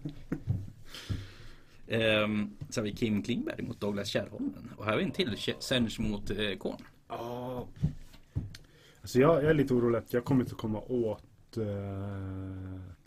Ehm, 1.87 2.49
så 2.69 2.81
har 2.81 2.85
vi 2.85 2.95
Kim 2.95 3.23
Klingberg 3.23 3.63
mot 3.63 3.79
Douglas 3.79 4.07
Kärrholmen. 4.07 4.71
Och 4.77 4.85
här 4.85 4.91
har 4.91 4.97
vi 4.99 5.03
en 5.05 5.11
till 5.11 5.37
Sench 5.59 5.99
mot 5.99 6.29
eh, 6.29 6.37
Korn. 6.59 6.77
Ja. 7.09 7.67
Alltså 9.03 9.19
jag, 9.19 9.35
jag 9.43 9.49
är 9.49 9.53
lite 9.53 9.73
orolig 9.73 9.97
att 9.97 10.13
jag 10.13 10.25
kommer 10.25 10.41
inte 10.43 10.55
komma 10.55 10.79
åt 10.79 11.57
eh, 11.57 11.63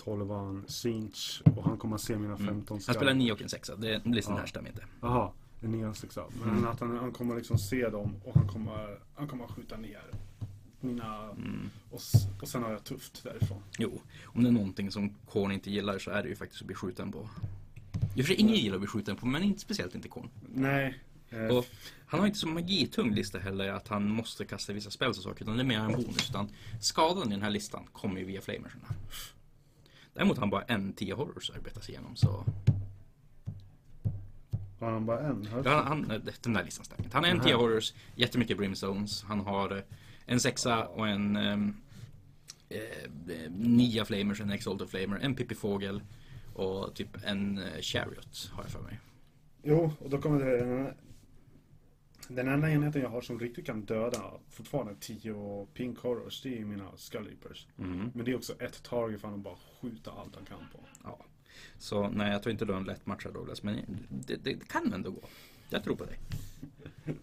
12an 0.05 0.67
Sinch 0.67 1.43
och 1.57 1.65
han 1.65 1.79
kommer 1.79 1.95
att 1.95 2.01
se 2.03 2.19
mina 2.19 2.37
15 2.37 2.49
Mm. 2.51 2.83
Han 2.87 2.95
spelar 2.95 3.13
en 3.13 3.19
9 3.19 3.33
och 3.33 3.43
en 3.43 3.49
6 3.49 3.71
det 3.79 4.01
listan 4.05 4.35
Ja. 4.35 4.41
här 4.41 4.47
stämmer 4.47 4.69
inte. 4.69 4.85
Jaha, 5.01 5.31
en 5.61 5.71
9 5.71 5.95
6 5.95 6.19
Men 6.41 6.49
Mm. 6.51 6.67
att 6.67 6.81
han, 6.81 6.97
han 6.97 7.13
kommer 7.13 7.37
liksom 7.37 7.59
se 7.59 7.89
dem 7.89 8.15
och 8.25 8.35
han 8.35 8.49
kommer, 8.49 8.99
han 9.15 9.29
kommer 9.29 9.45
att 9.45 9.51
skjuta 9.51 9.77
ner 9.77 10.03
mina 10.81 11.23
Mm. 11.31 11.71
och, 11.91 12.01
och 12.43 12.49
sen 12.49 12.63
har 12.63 12.71
jag 12.71 12.85
tufft 12.85 13.25
därifrån. 13.25 13.59
Jo, 13.79 14.01
om 14.25 14.43
det 14.43 14.49
är 14.49 14.53
någonting 14.53 14.91
som 14.91 15.11
Korn 15.31 15.53
inte 15.53 15.71
gillar 15.71 15.99
så 15.99 16.11
är 16.11 16.23
det 16.23 16.29
ju 16.29 16.37
faktiskt 16.37 16.63
att 16.63 16.67
bli 16.67 16.77
skjuten 16.77 17.13
på. 17.13 17.29
I 18.17 18.23
och 18.23 18.25
för 18.27 18.33
sig 18.35 18.35
ingen 18.37 18.57
gillar 18.57 18.75
att 18.75 18.81
bli 18.81 18.89
skjuten 18.89 19.17
på, 19.17 19.27
men 19.27 19.43
inte 19.43 19.61
speciellt 19.61 19.95
inte 19.95 20.09
Korn. 20.09 20.29
Nej. 20.55 20.99
Eh, 21.37 21.65
han 22.07 22.21
har 22.21 22.27
inte 22.27 22.39
så 22.39 22.49
magitung 22.49 23.15
lista 23.15 23.39
heller 23.39 23.69
att 23.69 23.89
han 23.89 24.09
måste 24.09 24.45
kasta 24.45 24.73
vissa 24.73 24.91
spells 24.91 25.19
och 25.19 25.25
saker, 25.25 25.43
utan 25.43 25.57
det 25.57 25.63
är 25.63 25.65
mer 25.65 25.79
en 25.79 25.93
bonus. 25.93 26.31
Utan 26.31 26.49
skadan 26.81 27.29
i 27.29 27.31
den 27.31 27.43
här 27.43 27.51
listan 27.51 27.87
kommer 27.93 28.21
ju 28.21 28.27
via 28.27 28.41
flamerserna. 28.41 28.87
Däremot 30.15 30.37
har 30.37 30.43
han 30.43 30.51
bara 30.51 30.63
en 30.63 30.93
10 30.93 31.15
horrors 31.15 31.51
att 31.51 31.57
arbeta 31.57 31.81
sig 31.81 31.95
igenom, 31.95 32.17
så 32.17 32.45
har 34.79 34.91
han 34.91 35.07
bara 35.07 35.21
en? 35.21 35.49
Ja, 35.65 35.83
han, 35.83 36.11
han, 36.11 36.23
den 36.43 36.53
där 36.53 36.65
listan 36.65 36.85
stämmer. 36.85 37.11
Han 37.13 37.25
har 37.25 37.31
en 37.31 37.37
Nähä. 37.37 37.49
10 37.49 37.55
horrors, 37.55 37.93
jättemycket 38.15 38.57
brimstones. 38.57 39.23
Han 39.23 39.41
har 39.41 39.77
eh, 39.77 39.83
en 40.27 40.41
sexa 40.41 40.87
och 40.87 41.09
en 41.09 41.37
ehm, 41.37 41.77
eh, 42.69 42.79
eh, 42.79 43.51
nia 43.51 44.05
flamers, 44.05 44.41
en 44.41 44.51
exalted 44.51 44.89
flamer, 44.89 45.19
en 45.23 45.35
pippi 45.35 45.55
fågel 45.55 46.03
och 46.55 46.95
typ 46.95 47.09
en 47.25 47.59
eh, 47.59 47.81
chariot 47.81 48.51
har 48.53 48.63
jag 48.63 48.71
för 48.73 48.81
mig. 48.81 49.01
Jo, 49.63 49.93
och 49.99 50.11
då 50.11 50.19
kommer 50.19 50.45
det 50.45 50.95
den, 52.29 52.49
enda 52.49 52.71
enheten 52.71 53.03
jag 53.03 53.09
har 53.09 53.21
som 53.21 53.41
riktigt 53.41 53.67
kan 53.67 53.85
döda 53.85 54.33
fortfarande 54.51 54.95
10 55.01 55.67
pink 55.75 55.99
horrors, 55.99 56.43
det 56.43 56.59
är 56.59 56.65
mina 56.65 56.97
skull 56.97 57.27
reapers. 57.27 57.67
Mm. 57.79 58.11
Men 58.15 58.25
det 58.25 58.31
är 58.31 58.37
också 58.37 58.53
ett 58.63 58.83
target 58.83 59.21
för 59.21 59.29
att 59.29 59.39
bara 59.39 59.57
skjuta 59.81 60.11
allt 60.11 60.35
han 60.35 60.45
kan 60.45 60.59
på. 60.73 60.81
Ja. 61.05 61.19
Så 61.79 62.09
nej, 62.09 62.33
jag 62.33 62.43
tror 62.43 62.53
inte 62.53 62.65
du 62.65 62.73
har 62.73 62.81
en 62.81 62.87
lätt 62.87 63.07
match 63.07 63.25
här 63.25 63.33
Douglas, 63.33 63.63
men 63.63 64.07
det, 64.09 64.37
det, 64.37 64.55
det 64.55 64.69
kan 64.69 64.93
ändå 64.93 65.11
gå. 65.11 65.23
Jag 65.71 65.85
tror 65.85 65.97
på 65.97 66.05
dig. 66.05 66.19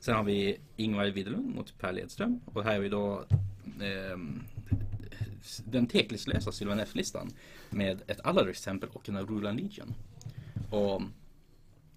Sen 0.00 0.16
har 0.16 0.24
vi 0.24 0.60
Ingvar 0.76 1.06
Widerlund 1.06 1.54
mot 1.54 1.78
Per 1.78 1.92
Ledström 1.92 2.40
och 2.44 2.64
här 2.64 2.72
har 2.72 2.80
vi 2.80 2.88
då 2.88 3.24
ehm, 3.82 4.42
den 5.64 5.86
teklislösa 5.86 6.52
Sylvan 6.52 6.80
F-listan 6.80 7.30
med 7.70 8.02
ett 8.06 8.20
Alaris-tempel 8.20 8.90
och 8.92 9.08
en 9.08 9.26
Rulan 9.26 9.56
Legion. 9.56 9.94
Och 10.70 11.02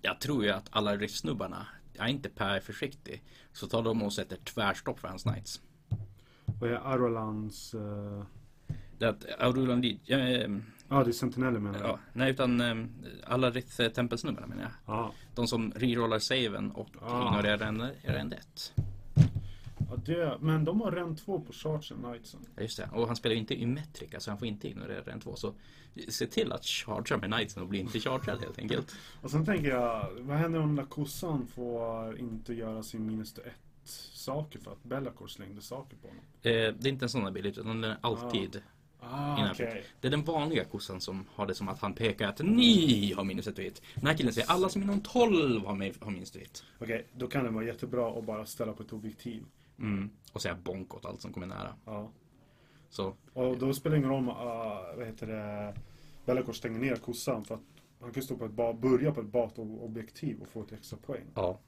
jag 0.02 0.19
tror 0.19 0.43
ju 0.43 0.50
att 0.50 0.67
alla 0.69 1.08
snubbarna 1.08 1.67
är 1.99 2.08
inte 2.08 2.29
Per 2.29 2.60
försiktig, 2.60 3.23
så 3.53 3.67
tar 3.67 3.82
de 3.84 4.03
och 4.03 4.13
sätter 4.13 4.38
tvärstopp 4.38 4.99
för 4.99 5.08
hans 5.08 5.23
knights. 5.23 5.62
Och 6.60 6.67
är 6.67 6.71
Arolans... 6.73 7.73
Uh, 7.75 8.23
Det 8.97 9.06
är 9.06 9.10
att 9.10 9.23
eh, 10.10 10.49
Ja, 10.89 11.03
det 11.03 11.10
är 11.10 11.12
Sentineller 11.12 11.60
menar 11.60 11.79
jag. 11.79 11.89
Ja, 11.89 11.99
nej 12.13 12.32
utan 12.32 12.62
um, 12.62 12.89
alla 13.23 13.49
Rith 13.49 13.82
eh, 13.82 13.89
tempelsnubbarna 13.89 14.47
menar 14.47 14.62
jag. 14.63 14.71
Ja. 14.86 15.12
De 15.36 15.47
som 15.47 15.71
rerollar 15.75 16.19
saven 16.19 16.71
och 16.71 16.88
Ah. 17.01 17.27
ignorerar 17.27 17.58
rend, 17.58 17.82
rend 18.03 18.34
1. 18.34 18.73
Ja 19.95 20.13
det, 20.13 20.38
men 20.41 20.65
de 20.65 20.82
har 20.82 20.91
rend 20.91 21.17
2 21.17 21.39
på 21.39 21.53
Charge 21.53 21.95
Knightsen. 22.01 22.39
Ja, 22.56 22.62
just 22.62 22.77
det. 22.77 22.89
Och 22.93 23.08
han 23.08 23.15
spelar 23.15 23.34
ju 23.34 23.39
inte 23.39 23.62
i 23.62 23.65
metrika 23.65 24.19
så 24.19 24.32
han 24.32 24.38
får 24.38 24.47
inte 24.47 24.67
ignorera 24.67 25.01
rend 25.01 25.21
2. 25.23 25.36
Så 25.36 25.53
se 26.10 26.27
till 26.27 26.51
att 26.51 26.65
chargea 26.65 27.17
med 27.17 27.34
knightsen 27.34 27.63
och 27.63 27.69
bli 27.69 27.79
inte 27.79 27.99
chargead 27.99 28.39
helt 28.41 28.60
enkelt. 28.60 28.95
Och 29.21 29.32
sen 29.32 29.45
tänker 29.45 29.69
jag, 29.69 30.10
vad 30.19 30.38
händer 30.38 30.60
om 30.60 30.67
den 30.67 30.75
där 30.75 30.86
kossan 30.91 31.47
får 31.47 32.19
inte 32.19 32.53
göra 32.53 32.84
sin 32.84 33.06
minus 33.08 33.38
1 33.38 33.43
saker 34.13 34.60
för 34.60 34.71
att 34.71 34.84
Bellacore 34.84 35.29
slängde 35.29 35.62
saker 35.62 35.97
på 35.97 36.08
honom? 36.08 36.23
Eh, 36.41 36.51
det 36.51 36.86
är 36.86 36.88
inte 36.88 37.06
en 37.06 37.10
sån 37.10 37.27
ability 37.27 37.60
utan 37.62 37.82
den 37.82 37.91
är 37.91 37.97
alltid 38.01 38.62
Ah, 39.12 39.39
innanför. 39.39 39.63
okej. 39.63 39.86
Det 40.01 40.08
är 40.08 40.12
den 40.12 40.23
vanliga 40.23 40.65
kossan 40.65 41.01
som 41.01 41.25
har 41.36 41.45
det 41.47 41.56
som 41.56 41.69
att 41.69 41.79
han 41.79 41.93
pekar 41.93 42.27
att 42.27 42.39
ni 42.39 43.13
har 43.13 43.23
minus 43.23 43.47
ett 43.47 43.60
hit. 43.60 43.82
Den 43.95 44.08
här 44.08 44.17
killen 44.17 44.34
säger 44.34 44.51
alla 44.51 44.69
som 44.69 44.82
inom 44.82 45.01
12 45.01 45.65
har, 45.65 45.75
med, 45.75 45.93
har 46.01 46.12
minus 46.12 46.36
ett 46.36 46.41
hit. 46.41 46.63
Okej, 46.79 47.08
då 47.17 47.27
kan 47.27 47.43
det 47.43 47.49
vara 47.49 47.65
jättebra 47.65 48.17
att 48.19 48.23
bara 48.23 48.45
ställa 48.45 48.73
på 48.73 48.84
ett 48.84 48.93
objektiv. 48.93 49.43
Mm. 49.79 50.09
Och 50.33 50.41
säga 50.41 50.55
bonk 50.63 50.93
åt 50.95 51.05
allt 51.05 51.21
som 51.21 51.33
kommer 51.33 51.47
nära. 51.47 51.75
Ja. 51.86 52.12
Så 52.89 53.15
Och 53.33 53.57
då 53.57 53.73
spelar 53.73 53.95
det 53.95 53.97
ingen 53.99 54.09
roll 54.09 54.19
om, 54.19 54.29
uh, 54.29 54.97
vad 54.97 55.05
heter 55.05 55.27
det, 55.27 55.73
Bellacore 56.25 56.53
stänger 56.53 56.79
ner 56.79 56.95
kossan 56.95 57.45
för 57.45 57.55
att 57.55 57.62
han 58.01 58.12
kan 58.13 58.23
stå 58.23 58.38
på 58.38 58.45
ett 58.45 58.51
ba- 58.51 58.73
börja 58.73 59.12
på 59.12 59.21
ett 59.21 59.27
bat-objektiv 59.27 60.41
och 60.41 60.47
få 60.47 60.62
ett 60.62 60.71
extra 60.71 60.97
poäng. 60.97 61.25
ja. 61.36 61.59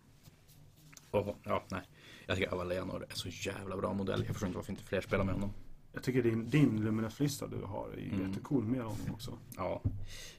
Och, 1.11 1.35
ja, 1.43 1.63
nej. 1.71 1.81
Jag 2.27 2.37
tycker 2.37 2.51
Avaleanor 2.53 3.05
är 3.09 3.13
så 3.15 3.29
jävla 3.49 3.77
bra 3.77 3.93
modell. 3.93 4.19
Jag 4.19 4.27
förstår 4.27 4.47
inte 4.47 4.57
varför 4.57 4.71
inte 4.71 4.83
fler 4.83 5.01
spelar 5.01 5.23
med 5.23 5.33
honom. 5.33 5.49
Jag 5.93 6.03
tycker 6.03 6.23
din, 6.23 6.49
din 6.49 6.83
Luminef-lista 6.83 7.47
du 7.47 7.61
har 7.61 7.89
är 7.89 8.13
Mm. 8.13 8.27
jättecool 8.29 8.63
med 8.63 8.81
honom 8.81 9.13
också. 9.13 9.37
Ja, 9.57 9.81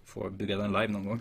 får 0.05 0.31
bygga 0.31 0.57
den 0.57 0.72
live 0.72 0.88
någon 0.88 1.05
gång. 1.05 1.20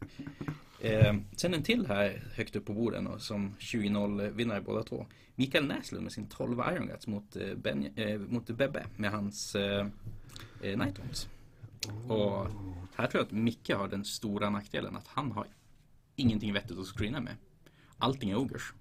eh, 0.82 1.14
sen 1.36 1.54
en 1.54 1.62
till 1.62 1.86
här 1.86 2.22
högt 2.34 2.56
upp 2.56 2.66
på 2.66 2.72
borden 2.72 3.06
och 3.06 3.20
som 3.20 3.54
20-0 3.58 4.30
vinnare 4.30 4.60
båda 4.60 4.82
två. 4.82 5.06
Mikael 5.34 5.66
Näslund 5.66 6.02
med 6.02 6.12
sin 6.12 6.26
12 6.26 6.62
Iron 6.72 6.86
Guts 6.86 7.06
mot, 7.06 7.36
eh, 7.36 7.54
ben, 7.54 7.86
eh, 7.96 8.18
mot 8.18 8.46
Bebbe 8.46 8.86
med 8.96 9.10
hans 9.10 9.54
eh, 9.54 9.86
eh, 10.62 10.78
Nighthawks. 10.78 11.28
Och 12.08 12.46
här 12.94 13.06
tror 13.06 13.20
jag 13.20 13.22
att 13.22 13.32
Micke 13.32 13.70
har 13.70 13.88
den 13.88 14.04
stora 14.04 14.50
nackdelen 14.50 14.96
att 14.96 15.06
han 15.06 15.32
har 15.32 15.46
ingenting 16.16 16.52
vettigt 16.52 16.78
att 16.78 16.86
screena 16.86 17.20
med. 17.20 17.36
Allting 17.98 18.30
är 18.30 18.36
ogers. 18.36 18.72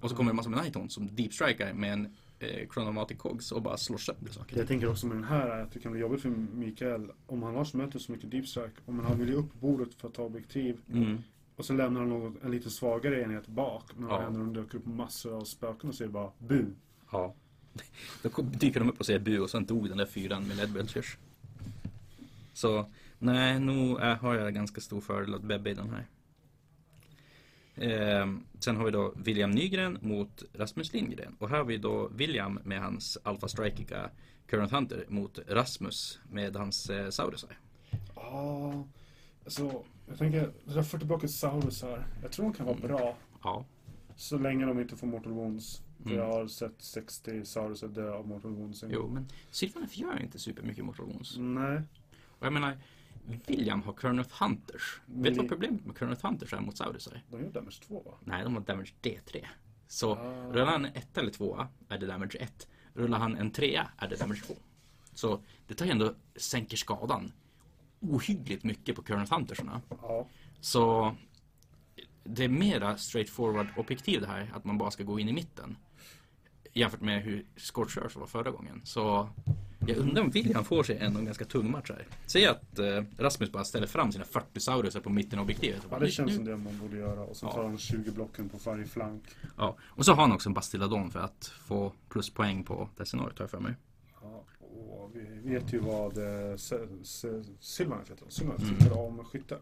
Och 0.00 0.10
så 0.10 0.16
kommer 0.16 0.30
det 0.30 0.36
massa 0.36 0.48
med 0.48 0.62
Nighthawks 0.62 0.94
som 0.94 1.14
deep 1.16 1.32
striker 1.32 1.72
med 1.72 1.92
en 1.92 2.16
eh, 2.38 2.68
Chronomatic 2.74 3.18
Cogs 3.18 3.52
och 3.52 3.62
bara 3.62 3.76
slår 3.76 3.98
sönder 3.98 4.32
saker. 4.32 4.58
Jag 4.58 4.68
tänker 4.68 4.90
också 4.90 5.06
med 5.06 5.16
den 5.16 5.24
här 5.24 5.62
att 5.62 5.72
det 5.72 5.80
kan 5.80 5.92
bli 5.92 6.00
jobbigt 6.00 6.22
för 6.22 6.28
Mikael 6.30 7.10
om 7.26 7.42
han 7.42 7.54
har 7.54 7.64
så 7.64 7.76
möter 7.76 7.98
så 7.98 8.12
mycket 8.12 8.30
deep 8.30 8.46
strike. 8.46 8.72
Om 8.86 8.98
han 8.98 9.18
vill 9.18 9.28
ju 9.28 9.34
upp 9.34 9.60
bordet 9.60 9.94
för 9.94 10.08
att 10.08 10.14
ta 10.14 10.22
objektiv 10.22 10.76
Mm. 10.92 11.18
Och 11.56 11.64
sen 11.64 11.76
lämnar 11.76 12.00
han 12.00 12.08
något, 12.08 12.42
en 12.44 12.50
lite 12.50 12.70
svagare 12.70 13.22
enhet 13.22 13.46
bak. 13.46 13.84
Men 13.96 14.08
Ja. 14.08 14.14
ja. 14.16 14.22
händer 14.22 14.40
de 14.40 14.52
dök 14.54 14.74
upp 14.74 14.86
massor 14.86 15.36
av 15.36 15.44
spöken 15.44 15.88
och 15.88 15.94
säger 15.94 16.10
bara 16.10 16.30
bu. 16.38 16.66
Ja. 17.12 17.34
Då 18.22 18.42
dyker 18.42 18.80
de 18.80 18.88
upp 18.90 19.00
och 19.00 19.06
säger 19.06 19.18
bu 19.20 19.38
och 19.40 19.50
sen 19.50 19.66
dog 19.66 19.88
den 19.88 19.98
där 19.98 20.06
fyran 20.06 20.46
med 20.48 20.56
Ledbelchers. 20.56 21.16
Så 22.52 22.86
nej, 23.18 23.60
nu 23.60 23.94
har 23.96 24.34
jag 24.34 24.54
ganska 24.54 24.80
stor 24.80 25.00
fördel 25.00 25.34
att 25.34 25.42
bebba 25.42 25.70
i 25.70 25.74
den 25.74 25.90
här. 25.90 26.06
Ehm, 27.76 28.44
sen 28.58 28.76
har 28.76 28.84
vi 28.84 28.90
då 28.90 29.12
William 29.16 29.50
Nygren 29.50 29.98
mot 30.00 30.42
Rasmus 30.52 30.92
Lindgren. 30.92 31.36
Och 31.38 31.48
här 31.48 31.56
har 31.56 31.64
vi 31.64 31.76
då 31.78 32.08
William 32.08 32.58
med 32.64 32.80
hans 32.80 33.18
Alpha 33.22 33.48
Strikiga 33.48 34.10
Current 34.46 34.72
Hunter 34.72 35.04
mot 35.08 35.38
Rasmus 35.48 36.18
med 36.30 36.56
hans 36.56 36.90
eh, 36.90 37.10
Saurusar. 37.10 37.58
Ja, 38.14 38.84
alltså 39.44 39.84
jag 40.08 40.18
tänker, 40.18 40.52
det 40.64 40.74
där 40.74 40.82
40 40.82 41.04
blocket 41.04 41.30
Saurus 41.30 41.82
här. 41.82 42.06
Jag 42.22 42.32
tror 42.32 42.44
de 42.46 42.52
kan 42.52 42.66
vara 42.66 42.76
bra. 42.78 43.16
Ja. 43.42 43.64
Så 44.16 44.38
länge 44.38 44.66
de 44.66 44.80
inte 44.80 44.96
får 44.96 45.06
Mortal 45.06 45.32
Wounds. 45.32 45.82
För 46.02 46.10
Mm. 46.10 46.18
jag 46.24 46.32
har 46.32 46.46
sett 46.46 46.74
60 46.82 47.44
Saurus 47.44 47.80
dö 47.80 48.12
av 48.12 48.28
Mortal 48.28 48.50
Wounds 48.50 48.84
Jo, 48.88 49.08
men 49.08 49.26
Sylvaneth 49.50 50.00
gör 50.00 50.22
inte 50.22 50.38
supermycket 50.38 50.84
Mortal 50.84 51.06
Wounds. 51.06 51.36
Nej. 51.38 51.82
Och 52.38 52.46
jag 52.46 52.52
menar, 52.52 52.78
William 53.46 53.82
har 53.82 53.92
Current 53.92 54.32
Hunters. 54.32 55.00
Vet 55.06 55.24
du 55.24 55.30
Men 55.30 55.36
vad 55.38 55.48
problemet 55.48 55.86
med 55.86 55.96
Current 55.96 56.22
Hunters 56.22 56.52
är 56.52 56.60
mot 56.60 56.76
Saurusar? 56.76 57.22
De 57.30 57.40
gör 57.40 57.50
damage 57.50 57.80
2 57.86 58.02
va? 58.06 58.12
Nej, 58.24 58.44
de 58.44 58.54
har 58.54 58.60
damage 58.62 58.92
D3. 59.02 59.44
Så 59.88 60.12
Ah. 60.14 60.52
rullar 60.52 60.66
han 60.66 60.84
en 60.84 60.92
1 60.94 61.18
eller 61.18 61.30
2 61.30 61.66
är 61.88 61.98
det 61.98 62.06
damage 62.06 62.36
1. 62.40 62.68
Rullar 62.94 63.18
han 63.18 63.36
en 63.36 63.50
3 63.50 63.80
är 63.98 64.08
det 64.08 64.16
damage 64.20 64.40
2. 64.46 64.54
Så 65.14 65.40
det 65.66 65.74
tar 65.74 65.86
ju 65.86 65.92
ändå 65.92 66.14
sänker 66.36 66.76
skadan 66.76 67.32
ohyggligt 68.10 68.64
mycket 68.64 68.96
på 68.96 69.02
Current 69.02 69.30
Huntersarna. 69.30 69.80
Ja. 70.02 70.26
Så 70.60 71.14
det 72.24 72.44
är 72.44 72.48
mera 72.48 72.96
straightforward 72.96 73.66
objektiv 73.76 74.20
det 74.20 74.26
här, 74.26 74.50
att 74.54 74.64
man 74.64 74.78
bara 74.78 74.90
ska 74.90 75.02
gå 75.04 75.18
in 75.20 75.28
i 75.28 75.32
mitten. 75.32 75.76
Jämfört 76.72 77.00
med 77.00 77.22
hur 77.22 77.44
Scorchers 77.56 78.16
var 78.16 78.26
förra 78.26 78.50
gången. 78.50 78.80
Så 78.84 79.28
jag 79.86 79.96
undrar 79.96 80.22
om 80.22 80.30
William 80.30 80.64
får 80.64 80.82
sig 80.82 80.98
en 80.98 81.24
ganska 81.24 81.44
tung 81.44 81.70
match 81.70 81.90
här. 81.90 82.06
Säg 82.26 82.46
att 82.46 82.78
eh, 82.78 83.02
Rasmus 83.18 83.52
bara 83.52 83.64
ställer 83.64 83.86
fram 83.86 84.12
sina 84.12 84.24
40 84.24 84.60
saurusar 84.60 85.00
på 85.00 85.10
mitten 85.10 85.38
av 85.38 85.42
objektivet. 85.44 85.86
ja, 85.90 85.98
det 85.98 86.10
känns 86.10 86.34
som 86.34 86.44
det 86.44 86.56
man 86.56 86.78
borde 86.78 86.96
göra. 86.96 87.20
Och 87.20 87.36
sen 87.36 87.48
Ja. 87.48 87.54
tar 87.54 87.64
han 87.64 87.78
20 87.78 88.10
blocken 88.10 88.48
på 88.48 88.58
varje 88.64 88.84
flank. 88.86 89.22
Ja, 89.56 89.76
och 89.82 90.04
så 90.04 90.12
har 90.14 90.22
han 90.22 90.32
också 90.32 90.48
en 90.48 90.54
Bastilladon 90.54 91.10
för 91.10 91.20
att 91.20 91.52
få 91.66 91.92
pluspoäng 92.08 92.64
på 92.64 92.88
det 92.96 93.06
scenariot 93.06 93.38
har 93.38 93.42
jag 93.42 93.50
för 93.50 93.60
mig. 93.60 93.74
Ja, 94.22 94.44
och 94.74 95.10
vi 95.14 95.50
vet 95.54 95.72
ju 95.72 95.78
vad 95.78 96.18
eh, 96.18 96.56
Sylvaneth 97.60 98.10
heter. 98.10 98.26
Sylvaneth 98.28 98.64
Mm. 98.64 98.76
tycker 98.78 98.98
om 98.98 99.24
skytte. 99.24 99.58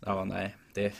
Ja, 0.00 0.24
nej, 0.24 0.56
det... 0.74 0.94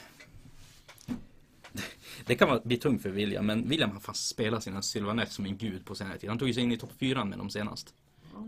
Det 2.25 2.35
kan 2.35 2.49
vara- 2.49 2.59
bli 2.63 2.77
tungt 2.77 3.01
för 3.01 3.09
William, 3.09 3.45
men 3.45 3.69
William 3.69 3.91
har 3.91 3.99
fast 3.99 4.27
spelat 4.27 4.63
sina 4.63 4.81
Sylvaneth 4.81 5.31
som 5.31 5.45
en 5.45 5.57
gud 5.57 5.85
på 5.85 5.95
senare 5.95 6.17
tid. 6.17 6.29
Han 6.29 6.39
tog 6.39 6.47
ju 6.47 6.53
sig 6.53 6.63
in 6.63 6.71
i 6.71 6.77
topp 6.77 6.91
4 6.99 7.25
med 7.25 7.37
dem 7.37 7.49
senast. 7.49 7.93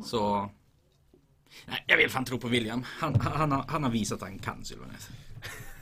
Så... 0.06 0.50
Nej, 1.68 1.84
jag 1.88 1.98
vill 1.98 2.10
fan 2.10 2.26
tro 2.26 2.40
på 2.40 2.48
William. 2.48 2.84
Han, 2.86 3.16
han, 3.16 3.34
han, 3.34 3.52
har, 3.52 3.66
han 3.68 3.84
har 3.84 3.92
visat 3.92 4.16
att 4.24 4.30
han 4.30 4.40
kan 4.40 4.66
Sylvaneth. 4.66 5.12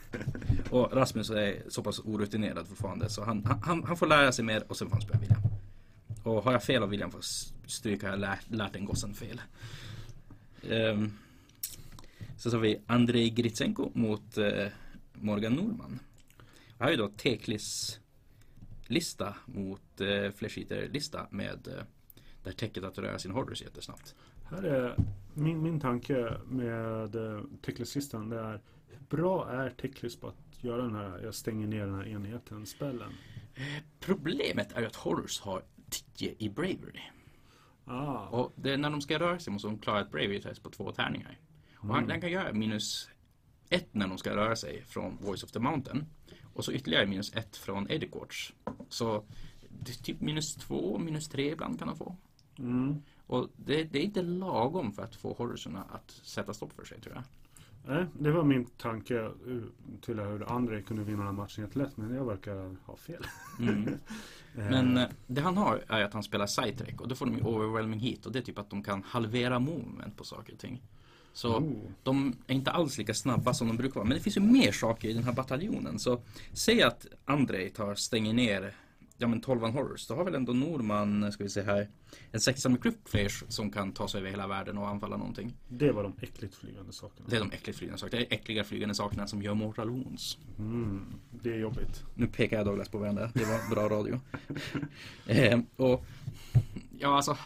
och 0.70 0.92
Rasmus 0.92 1.30
är 1.30 1.62
så 1.68 1.82
pass 1.82 1.98
orutinerad 1.98 2.68
fortfarande 2.68 3.10
så 3.10 3.24
han, 3.24 3.44
han, 3.62 3.84
han 3.84 3.96
får 3.96 4.06
lära 4.06 4.32
sig 4.32 4.44
mer 4.44 4.64
och 4.68 4.76
sen 4.76 4.88
får 4.88 4.94
han 4.96 5.02
spela 5.02 5.20
William. 5.20 5.42
Och 6.22 6.42
har 6.42 6.52
jag 6.52 6.62
fel 6.62 6.82
och 6.82 6.92
William 6.92 7.10
får 7.10 7.24
stryka 7.66 8.06
har 8.06 8.12
jag 8.12 8.20
lärt, 8.20 8.50
lärt 8.50 8.72
den 8.72 8.84
gossen 8.84 9.14
fel. 9.14 9.40
Ehm, 10.70 11.12
så 12.36 12.50
så 12.50 12.56
har 12.56 12.62
vi 12.62 12.80
Andrei 12.86 13.30
Gritsenko 13.30 13.90
mot 13.94 14.38
eh, 14.38 14.66
Morgan 15.12 15.52
Norman. 15.52 16.00
Här 16.78 16.86
är 16.86 16.90
ju 16.90 16.96
då 16.96 17.08
Teklis 17.08 18.00
lista 18.86 19.34
mot 19.46 20.00
eh, 20.00 20.30
Flesh 20.30 20.58
Eater-lista 20.58 21.26
med 21.30 21.68
eh, 21.68 21.84
där 22.44 22.52
täcket 22.52 22.84
att 22.84 22.98
röra 22.98 23.18
sin 23.18 23.30
horrors 23.30 23.62
jättesnabbt. 23.62 24.14
Här 24.50 24.62
är 24.62 24.96
min, 25.34 25.62
min 25.62 25.80
tanke 25.80 26.32
med 26.46 27.16
uh, 27.16 27.42
Teklis-listan. 27.62 28.28
Det 28.28 28.38
är 28.38 28.60
hur 28.88 29.16
bra 29.16 29.50
är 29.50 29.70
Teklis 29.70 30.16
på 30.16 30.28
att 30.28 30.64
göra 30.64 30.82
den 30.82 30.94
här, 30.94 31.20
jag 31.24 31.34
stänger 31.34 31.66
ner 31.66 31.86
den 31.86 31.94
här 31.94 32.08
enheten, 32.08 32.66
spellen? 32.66 33.12
Problemet 34.00 34.72
är 34.72 34.80
ju 34.80 34.86
att 34.86 34.96
horrors 34.96 35.40
har 35.40 35.62
10 35.90 36.34
i 36.38 36.48
bravery. 36.48 37.00
Ah, 37.84 38.26
Och 38.28 38.52
det, 38.56 38.76
när 38.76 38.90
de 38.90 39.00
ska 39.00 39.18
röra 39.18 39.38
sig 39.38 39.52
måste 39.52 39.68
de 39.68 39.78
klara 39.78 40.00
ett 40.00 40.10
bravery 40.10 40.40
test 40.42 40.62
på 40.62 40.70
två 40.70 40.92
tärningar. 40.92 41.38
Och 41.74 41.86
han, 41.88 41.96
Mm. 41.96 42.08
den 42.08 42.20
kan 42.20 42.30
göra 42.30 42.52
minus 42.52 43.08
ett 43.70 43.94
när 43.94 44.08
de 44.08 44.18
ska 44.18 44.36
röra 44.36 44.56
sig 44.56 44.82
från 44.84 45.16
Voice 45.20 45.44
of 45.44 45.50
the 45.52 45.58
Mountain. 45.58 46.06
Och 46.54 46.64
så 46.64 46.72
ytterligare 46.72 47.06
minus 47.06 47.36
ett 47.36 47.56
från 47.56 47.90
Eddie 47.90 48.08
Quartz. 48.08 48.52
Så 48.88 49.24
det 49.68 49.90
är 49.90 50.02
typ 50.02 50.20
minus 50.20 50.54
två, 50.54 50.98
minus 50.98 51.28
tre 51.28 51.52
ibland 51.52 51.78
kan 51.78 51.88
de 51.88 51.96
få. 51.96 52.16
mm. 52.58 53.02
Och 53.26 53.48
det, 53.56 53.84
det 53.84 53.98
är 53.98 54.02
inte 54.02 54.22
lagom 54.22 54.92
för 54.92 55.02
att 55.02 55.16
få 55.16 55.32
horrorserna 55.32 55.84
att 55.90 56.10
sätta 56.10 56.54
stopp 56.54 56.72
för 56.72 56.84
sig 56.84 57.00
tror 57.00 57.14
jag. 57.14 57.24
Nej, 57.86 58.06
det 58.18 58.30
var 58.30 58.44
min 58.44 58.64
tanke 58.64 59.14
uh, 59.14 59.62
till 60.00 60.20
hur 60.20 60.52
Andrei 60.52 60.82
kunde 60.82 61.02
vinna 61.02 61.18
den 61.18 61.26
här 61.26 61.32
matchen 61.32 61.64
jättelätt. 61.64 61.96
Men 61.96 62.14
jag 62.14 62.24
verkar 62.24 62.76
ha 62.86 62.96
fel. 62.96 63.26
Mm. 63.60 63.88
Eh, 64.56 64.70
Men 64.70 64.96
eh, 64.96 65.08
det 65.26 65.40
han 65.40 65.56
har 65.56 65.84
är 65.88 66.04
att 66.04 66.12
han 66.12 66.22
spelar 66.22 66.46
sidetrack 66.46 67.00
och 67.00 67.08
då 67.08 67.14
får 67.14 67.26
de 67.26 67.34
ju 67.34 67.42
overwhelming 67.42 68.00
hit 68.00 68.26
och 68.26 68.32
det 68.32 68.38
är 68.38 68.42
typ 68.42 68.58
att 68.58 68.70
de 68.70 68.82
kan 68.82 69.02
halvera 69.02 69.58
movement 69.58 70.16
på 70.16 70.24
saker 70.24 70.52
och 70.52 70.58
ting. 70.58 70.82
Så 71.32 71.56
oh. 71.56 71.72
de 72.02 72.36
är 72.46 72.54
inte 72.54 72.70
alls 72.70 72.98
lika 72.98 73.14
snabba 73.14 73.54
som 73.54 73.68
de 73.68 73.76
brukar 73.76 73.94
vara. 73.94 74.08
Men 74.08 74.16
det 74.16 74.22
finns 74.22 74.36
ju 74.36 74.40
mer 74.40 74.72
saker 74.72 75.08
i 75.08 75.12
den 75.12 75.24
här 75.24 75.32
bataljonen. 75.32 75.98
Så 75.98 76.20
säg 76.52 76.82
att 76.82 77.06
Andrei 77.24 77.70
tar, 77.70 77.94
stänger 77.94 78.32
ner 78.32 78.74
Ja 79.22 79.28
men 79.28 79.40
12 79.40 79.60
Horrors, 79.60 80.06
då 80.06 80.14
har 80.14 80.24
väl 80.24 80.34
ändå 80.34 80.52
Norman, 80.52 81.32
ska 81.32 81.44
vi 81.44 81.50
se 81.50 81.62
här, 81.62 81.88
en 82.32 82.40
sexa 82.40 82.68
med 82.68 82.82
Cryptflash 82.82 83.44
som 83.48 83.70
kan 83.70 83.92
ta 83.92 84.08
sig 84.08 84.20
över 84.20 84.30
hela 84.30 84.46
världen 84.46 84.78
och 84.78 84.88
anfalla 84.88 85.16
någonting. 85.16 85.56
Det 85.68 85.92
var 85.92 86.02
de 86.02 86.12
äckligt 86.20 86.54
flygande 86.54 86.92
sakerna. 86.92 87.26
Det 87.28 87.36
är 87.36 87.40
de 87.40 87.52
äckligt 87.52 87.78
flygande 87.78 87.98
sakerna. 87.98 88.20
Det 88.20 88.34
är 88.34 88.38
äckliga 88.38 88.64
flygande 88.64 88.94
sakerna 88.94 89.26
som 89.26 89.42
gör 89.42 89.54
Mortal 89.54 89.90
Wounds. 89.90 90.38
Mm, 90.58 91.14
det 91.30 91.50
är 91.50 91.58
jobbigt. 91.58 92.04
Nu 92.14 92.26
pekar 92.26 92.56
jag 92.56 92.66
Douglas 92.66 92.88
på 92.88 92.98
varandra. 92.98 93.30
Det 93.34 93.44
var 93.44 93.70
bra 93.74 93.88
radio. 93.88 94.20
eh, 95.26 95.60
och 95.76 96.04
ja, 96.98 97.16
alltså. 97.16 97.36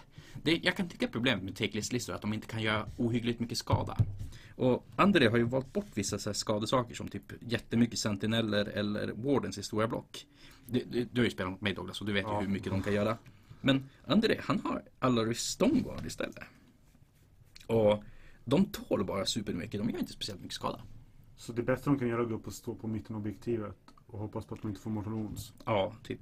det, 0.42 0.56
jag 0.62 0.76
kan 0.76 0.88
tycka 0.88 1.08
problemet 1.08 1.44
med 1.44 1.56
take-list-listor 1.56 2.12
är 2.12 2.16
att 2.16 2.22
de 2.22 2.32
inte 2.32 2.46
kan 2.46 2.62
göra 2.62 2.86
ohyggligt 2.96 3.40
mycket 3.40 3.58
skada. 3.58 3.96
Och 4.56 4.86
André 4.96 5.28
har 5.28 5.36
ju 5.36 5.44
valt 5.44 5.72
bort 5.72 5.90
vissa 5.94 6.18
så 6.18 6.34
skadesaker 6.34 6.94
som 6.94 7.08
typ 7.08 7.32
jättemycket 7.40 7.98
sentineller 7.98 8.64
eller 8.66 9.12
wardens 9.12 9.58
i 9.58 9.62
stora 9.62 9.88
block. 9.88 10.26
Du, 10.66 10.84
du, 10.90 11.04
du 11.04 11.20
har 11.20 11.24
ju 11.24 11.30
spelat 11.30 11.52
mot 11.52 11.60
mig 11.60 11.74
Douglas 11.74 12.00
och 12.00 12.06
du 12.06 12.12
vet 12.12 12.22
Ja. 12.22 12.40
ju 12.40 12.46
hur 12.46 12.52
mycket 12.52 12.72
de 12.72 12.82
kan 12.82 12.92
göra. 12.94 13.18
Men 13.60 13.84
André, 14.06 14.40
han 14.42 14.60
har 14.60 14.82
Alaris 14.98 15.38
Stoneguard 15.40 16.06
istället. 16.06 16.38
Och 17.66 18.04
de 18.44 18.64
tål 18.64 19.04
bara 19.04 19.26
supermycket, 19.26 19.80
de 19.80 19.90
gör 19.90 19.98
inte 19.98 20.12
speciellt 20.12 20.40
mycket 20.40 20.54
skada. 20.54 20.80
Så 21.36 21.52
det 21.52 21.62
bästa 21.62 21.90
de 21.90 21.98
kan 21.98 22.08
göra 22.08 22.18
är 22.20 22.22
att 22.22 22.28
gå 22.30 22.34
upp 22.34 22.46
och 22.46 22.52
stå 22.52 22.74
på 22.74 22.86
mitten 22.88 23.16
av 23.16 23.20
objektivet 23.22 23.76
och 24.06 24.18
hoppas 24.18 24.44
på 24.46 24.54
att 24.54 24.62
de 24.62 24.68
inte 24.68 24.80
får 24.80 24.90
mortal 24.90 25.12
wounds. 25.12 25.52
Ja, 25.64 25.94
typ. 26.02 26.20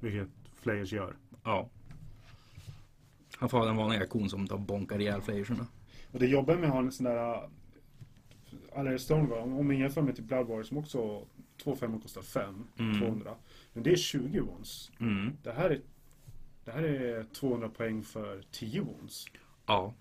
Vilket 0.00 0.28
Flayers 0.62 0.92
gör. 0.92 1.16
Ja. 1.44 1.68
Han 3.38 3.48
får 3.48 3.58
ha 3.58 3.64
den 3.66 3.76
vanliga 3.76 4.06
kon 4.06 4.28
som 4.30 4.46
tar 4.46 4.58
bonkar 4.58 5.00
ihjäl 5.00 5.20
flayersarna. 5.22 5.66
Och 6.12 6.18
det 6.18 6.26
jobbar 6.26 6.54
med 6.56 6.64
att 6.68 6.72
ha 6.74 6.80
en 6.80 6.92
sån 6.92 7.04
där 7.04 7.48
Alaris 8.76 9.02
Stoneguard, 9.02 9.42
om 9.42 9.66
man 9.66 9.78
jämför 9.78 10.02
med 10.02 10.16
typ 10.16 10.24
Blood 10.24 10.46
Warrior 10.46 10.62
som 10.62 10.78
också 10.78 11.26
2-5 11.64 12.00
kostar 12.02 12.22
5, 12.22 12.64
Mm. 12.78 12.98
200. 13.00 13.34
Men 13.76 13.82
det 13.82 13.92
är 13.92 13.96
20 13.96 14.40
wounds. 14.40 14.90
Mm. 15.00 15.36
Det 15.42 15.52
här 15.52 15.70
är, 15.70 15.80
det 16.64 16.72
här 16.72 16.82
är 16.82 17.24
200 17.24 17.68
poäng 17.68 18.02
för 18.02 18.42
10 18.50 18.80
wounds. 18.80 19.26
Ja, 19.66 19.94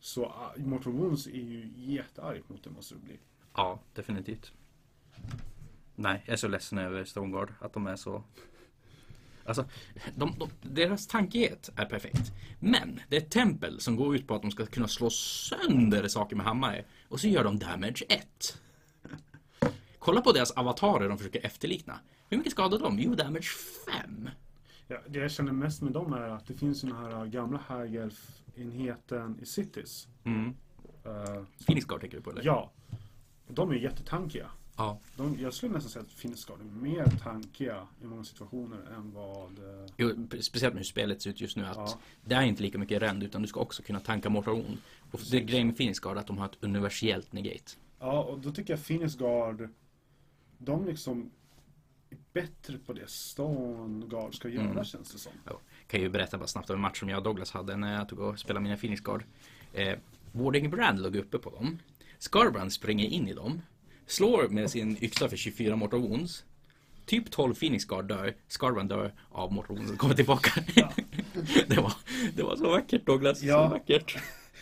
Så 0.00 0.24
uh, 0.24 0.64
Mortal 0.66 0.92
Wounds 0.92 1.26
är 1.26 1.30
ju 1.30 1.72
jättearg 1.76 2.42
mot 2.46 2.64
det 2.64 2.70
måste 2.70 2.94
det 2.94 3.00
bli. 3.00 3.18
ja, 3.54 3.80
definitivt. 3.94 4.52
Nej, 5.94 6.22
jag 6.26 6.32
är 6.32 6.36
så 6.36 6.48
ledsen 6.48 6.78
över 6.78 7.04
Stoneguard 7.04 7.52
att 7.60 7.72
de 7.72 7.86
är 7.86 7.96
så 7.96 8.22
Alltså, 9.44 9.64
de, 10.16 10.34
de, 10.38 10.50
deras 10.62 11.06
tankighet 11.06 11.70
är 11.76 11.84
perfekt. 11.84 12.32
Men 12.60 13.00
det 13.08 13.16
är 13.16 13.20
ett 13.20 13.30
tempel 13.30 13.80
som 13.80 13.96
går 13.96 14.16
ut 14.16 14.26
på 14.26 14.34
att 14.34 14.42
de 14.42 14.50
ska 14.50 14.66
kunna 14.66 14.88
slå 14.88 15.10
sönder 15.10 16.08
saker 16.08 16.36
med 16.36 16.46
hammare. 16.46 16.84
Och 17.08 17.20
så 17.20 17.28
gör 17.28 17.44
de 17.44 17.58
damage 17.58 18.02
1. 18.08 18.60
Kolla 19.98 20.20
på 20.20 20.32
deras 20.32 20.50
avatarer 20.50 21.08
de 21.08 21.18
försöker 21.18 21.46
efterlikna. 21.46 21.98
Hur 22.32 22.36
mycket 22.38 22.52
skadar 22.52 22.78
de? 22.78 22.98
Jo, 22.98 23.14
damage 23.14 23.48
5. 24.02 24.28
Ja, 24.88 24.96
det 25.08 25.18
jag 25.18 25.30
känner 25.30 25.52
mest 25.52 25.82
med 25.82 25.92
dem 25.92 26.12
är 26.12 26.20
att 26.28 26.46
det 26.46 26.54
finns 26.54 26.80
den 26.80 26.92
här 26.92 27.22
uh, 27.22 27.24
gamla 27.24 27.58
Hagelf-enheten 27.68 29.38
i 29.42 29.46
Cities. 29.46 30.08
Mm. 30.24 30.46
Uh, 31.06 31.44
Phoenix 31.66 31.86
Guard 31.86 32.00
tänker 32.00 32.16
du 32.16 32.22
på 32.22 32.30
eller? 32.30 32.44
ja. 32.44 32.70
De 33.48 33.70
är 33.70 33.74
jättetankiga. 33.74 34.50
ja. 34.76 34.98
De, 35.16 35.36
jag 35.40 35.54
skulle 35.54 35.72
nästan 35.72 35.90
säga 35.90 36.02
att 36.02 36.20
Phoenix 36.20 36.44
Guard 36.44 36.60
är 36.60 36.64
mer 36.64 37.06
tankiga 37.22 37.86
i 38.02 38.06
många 38.06 38.24
situationer 38.24 38.78
än 38.96 39.12
vad... 39.12 39.58
eh, 39.58 39.90
Jo, 39.96 40.28
speciellt 40.40 40.74
med 40.74 40.80
hur 40.80 40.84
spelet 40.84 41.22
ser 41.22 41.30
ut 41.30 41.40
just 41.40 41.56
nu 41.56 41.66
att 41.66 41.76
Ja. 41.76 41.98
det 42.24 42.34
är 42.34 42.42
inte 42.42 42.62
lika 42.62 42.78
mycket 42.78 43.02
rend 43.02 43.22
utan 43.22 43.42
du 43.42 43.48
ska 43.48 43.60
också 43.60 43.82
kunna 43.82 44.00
tanka 44.00 44.30
Mortal 44.30 44.54
Wound. 44.54 44.78
Och 45.10 45.20
det 45.30 45.36
är 45.36 45.40
grejen 45.44 45.66
med 45.66 45.76
Phoenix 45.76 45.98
Guard 46.00 46.16
är 46.16 46.20
att 46.20 46.26
de 46.26 46.38
har 46.38 46.46
ett 46.46 46.56
universellt 46.60 47.32
negate. 47.32 47.72
Ja, 47.98 48.22
och 48.22 48.38
då 48.38 48.50
tycker 48.52 48.72
jag 48.72 48.84
Phoenix 48.86 49.14
Guard, 49.16 49.68
de 50.58 50.86
liksom 50.86 51.30
bättre 52.32 52.78
på 52.86 52.92
det 52.92 53.10
Stone 53.10 54.06
Guard 54.06 54.34
ska 54.34 54.48
göra 54.48 54.70
Mm. 54.70 54.84
känns 54.84 55.12
det 55.12 55.18
som. 55.18 55.32
Jag 55.44 55.56
kan 55.86 56.00
ju 56.00 56.08
berätta 56.08 56.38
bara 56.38 56.46
snabbt 56.46 56.70
om 56.70 56.76
en 56.76 56.82
match 56.82 56.98
som 57.00 57.08
jag 57.08 57.18
och 57.18 57.24
Douglas 57.24 57.50
hade 57.50 57.76
när 57.76 57.94
jag 57.94 58.08
tog 58.08 58.18
och 58.18 58.38
spelade 58.38 58.62
mina 58.62 58.76
Phoenix 58.76 59.00
Guard. 59.02 59.24
Eh, 59.72 59.98
Warding 60.32 60.70
Brand 60.70 61.02
låg 61.02 61.16
uppe 61.16 61.38
på 61.38 61.50
dem. 61.50 61.78
Scarbrand 62.18 62.72
springer 62.72 63.06
in 63.06 63.28
i 63.28 63.32
dem. 63.34 63.62
Slår 64.06 64.48
med 64.48 64.70
sin 64.70 65.04
yxa 65.04 65.28
för 65.28 65.36
24 65.36 65.76
Mortal 65.76 66.00
Wounds. 66.00 66.44
Typ 67.06 67.30
12 67.30 67.54
Phoenix 67.54 67.84
Guard 67.84 68.04
dör. 68.04 68.34
Scarbrand 68.48 68.88
dör 68.88 69.12
av 69.30 69.52
Mortal 69.52 69.76
Wounds 69.76 69.92
och 69.92 69.98
kommer 69.98 70.14
tillbaka. 70.14 70.60
det, 71.66 71.76
var, 71.80 71.92
det 72.34 72.42
var 72.42 72.56
så 72.56 72.70
vackert 72.70 73.06
Douglas. 73.06 73.42
Ja. 73.42 73.64
Så 73.68 73.70
vackert. 73.70 74.16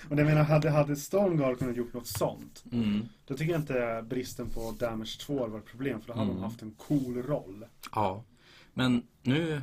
Och 0.08 0.18
jag 0.18 0.26
menar, 0.26 0.42
hade, 0.44 0.70
hade 0.70 0.96
Stone 0.96 1.36
Guard 1.36 1.58
kunnat 1.58 1.76
gjort 1.76 1.92
något 1.92 2.06
sånt, 2.06 2.64
Mm. 2.72 3.08
då 3.26 3.36
tycker 3.36 3.52
jag 3.52 3.60
inte 3.60 4.04
bristen 4.08 4.48
på 4.50 4.70
Damage 4.78 5.18
2 5.20 5.46
var 5.46 5.58
ett 5.58 5.64
problem, 5.66 6.00
för 6.00 6.06
då 6.08 6.12
hade 6.12 6.24
Mm. 6.24 6.36
de 6.36 6.42
haft 6.44 6.62
en 6.62 6.70
cool 6.70 7.22
roll. 7.22 7.66
Ja, 7.94 8.24
men 8.74 9.02
nu, 9.22 9.62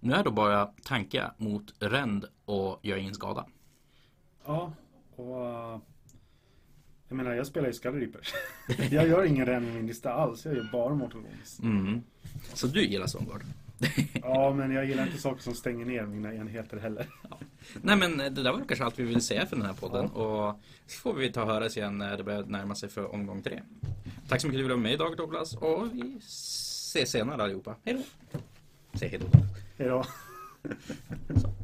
nu 0.00 0.12
är 0.14 0.24
det 0.24 0.30
bara 0.30 0.66
tanka 0.82 1.34
mot 1.36 1.74
ränd 1.78 2.24
och 2.44 2.78
gör 2.82 2.96
ingen 2.96 3.14
skada. 3.14 3.46
Ja, 4.44 4.72
och... 5.16 5.46
eh, 5.46 5.78
jag 7.08 7.16
menar, 7.16 7.32
jag 7.34 7.46
spelar 7.46 7.66
ju 7.68 7.74
Skull 7.74 8.12
jag 8.90 9.08
gör 9.08 9.24
ingen 9.24 9.46
ren 9.46 9.68
i 9.68 9.72
min 9.72 9.86
lista 9.86 10.12
alls, 10.12 10.44
jag 10.44 10.54
gör 10.54 10.68
bara 10.72 10.94
Mortal 10.94 11.20
Wounds. 11.20 11.60
Mm. 11.60 12.02
Så 12.54 12.66
du 12.66 12.84
gillar 12.86 13.06
Stormguard? 13.06 13.42
Ja, 14.22 14.52
men 14.52 14.72
jag 14.72 14.84
gillar 14.84 15.06
inte 15.06 15.18
saker 15.18 15.42
som 15.42 15.54
stänger 15.54 15.84
ner 15.84 16.02
mina 16.06 16.34
enheter 16.34 16.76
heller. 16.76 17.06
Nej 17.82 17.96
men 17.96 18.16
det 18.18 18.30
där 18.30 18.52
var 18.52 18.64
kanske 18.68 18.84
allt 18.84 18.98
vi 18.98 19.02
ville 19.04 19.20
säga 19.20 19.46
för 19.46 19.56
den 19.56 19.66
här 19.66 19.72
podden 19.72 20.06
och 20.06 20.60
så 20.86 21.00
får 21.00 21.14
vi 21.14 21.32
ta 21.32 21.42
och 21.42 21.48
höras 21.48 21.76
igen 21.76 21.98
när 21.98 22.16
det 22.16 22.24
börjar 22.24 22.42
närma 22.42 22.74
sig 22.74 22.88
för 22.88 23.14
omgång 23.14 23.42
tre. 23.42 23.60
Tack 24.28 24.40
så 24.40 24.46
mycket 24.46 24.58
för 24.58 24.64
att 24.64 24.68
du 24.68 24.74
var 24.74 24.82
med 24.82 24.92
idag 24.92 25.16
Douglas 25.16 25.54
och 25.54 25.88
vi 25.92 26.16
ses 26.18 27.10
senare 27.10 27.42
allihopa. 27.42 27.76
Hej 27.84 27.94
då! 27.94 28.38
Säg 28.98 29.08
hej 29.08 29.20
då. 29.20 29.38
Hejdå. 29.78 30.04
Så. 31.40 31.54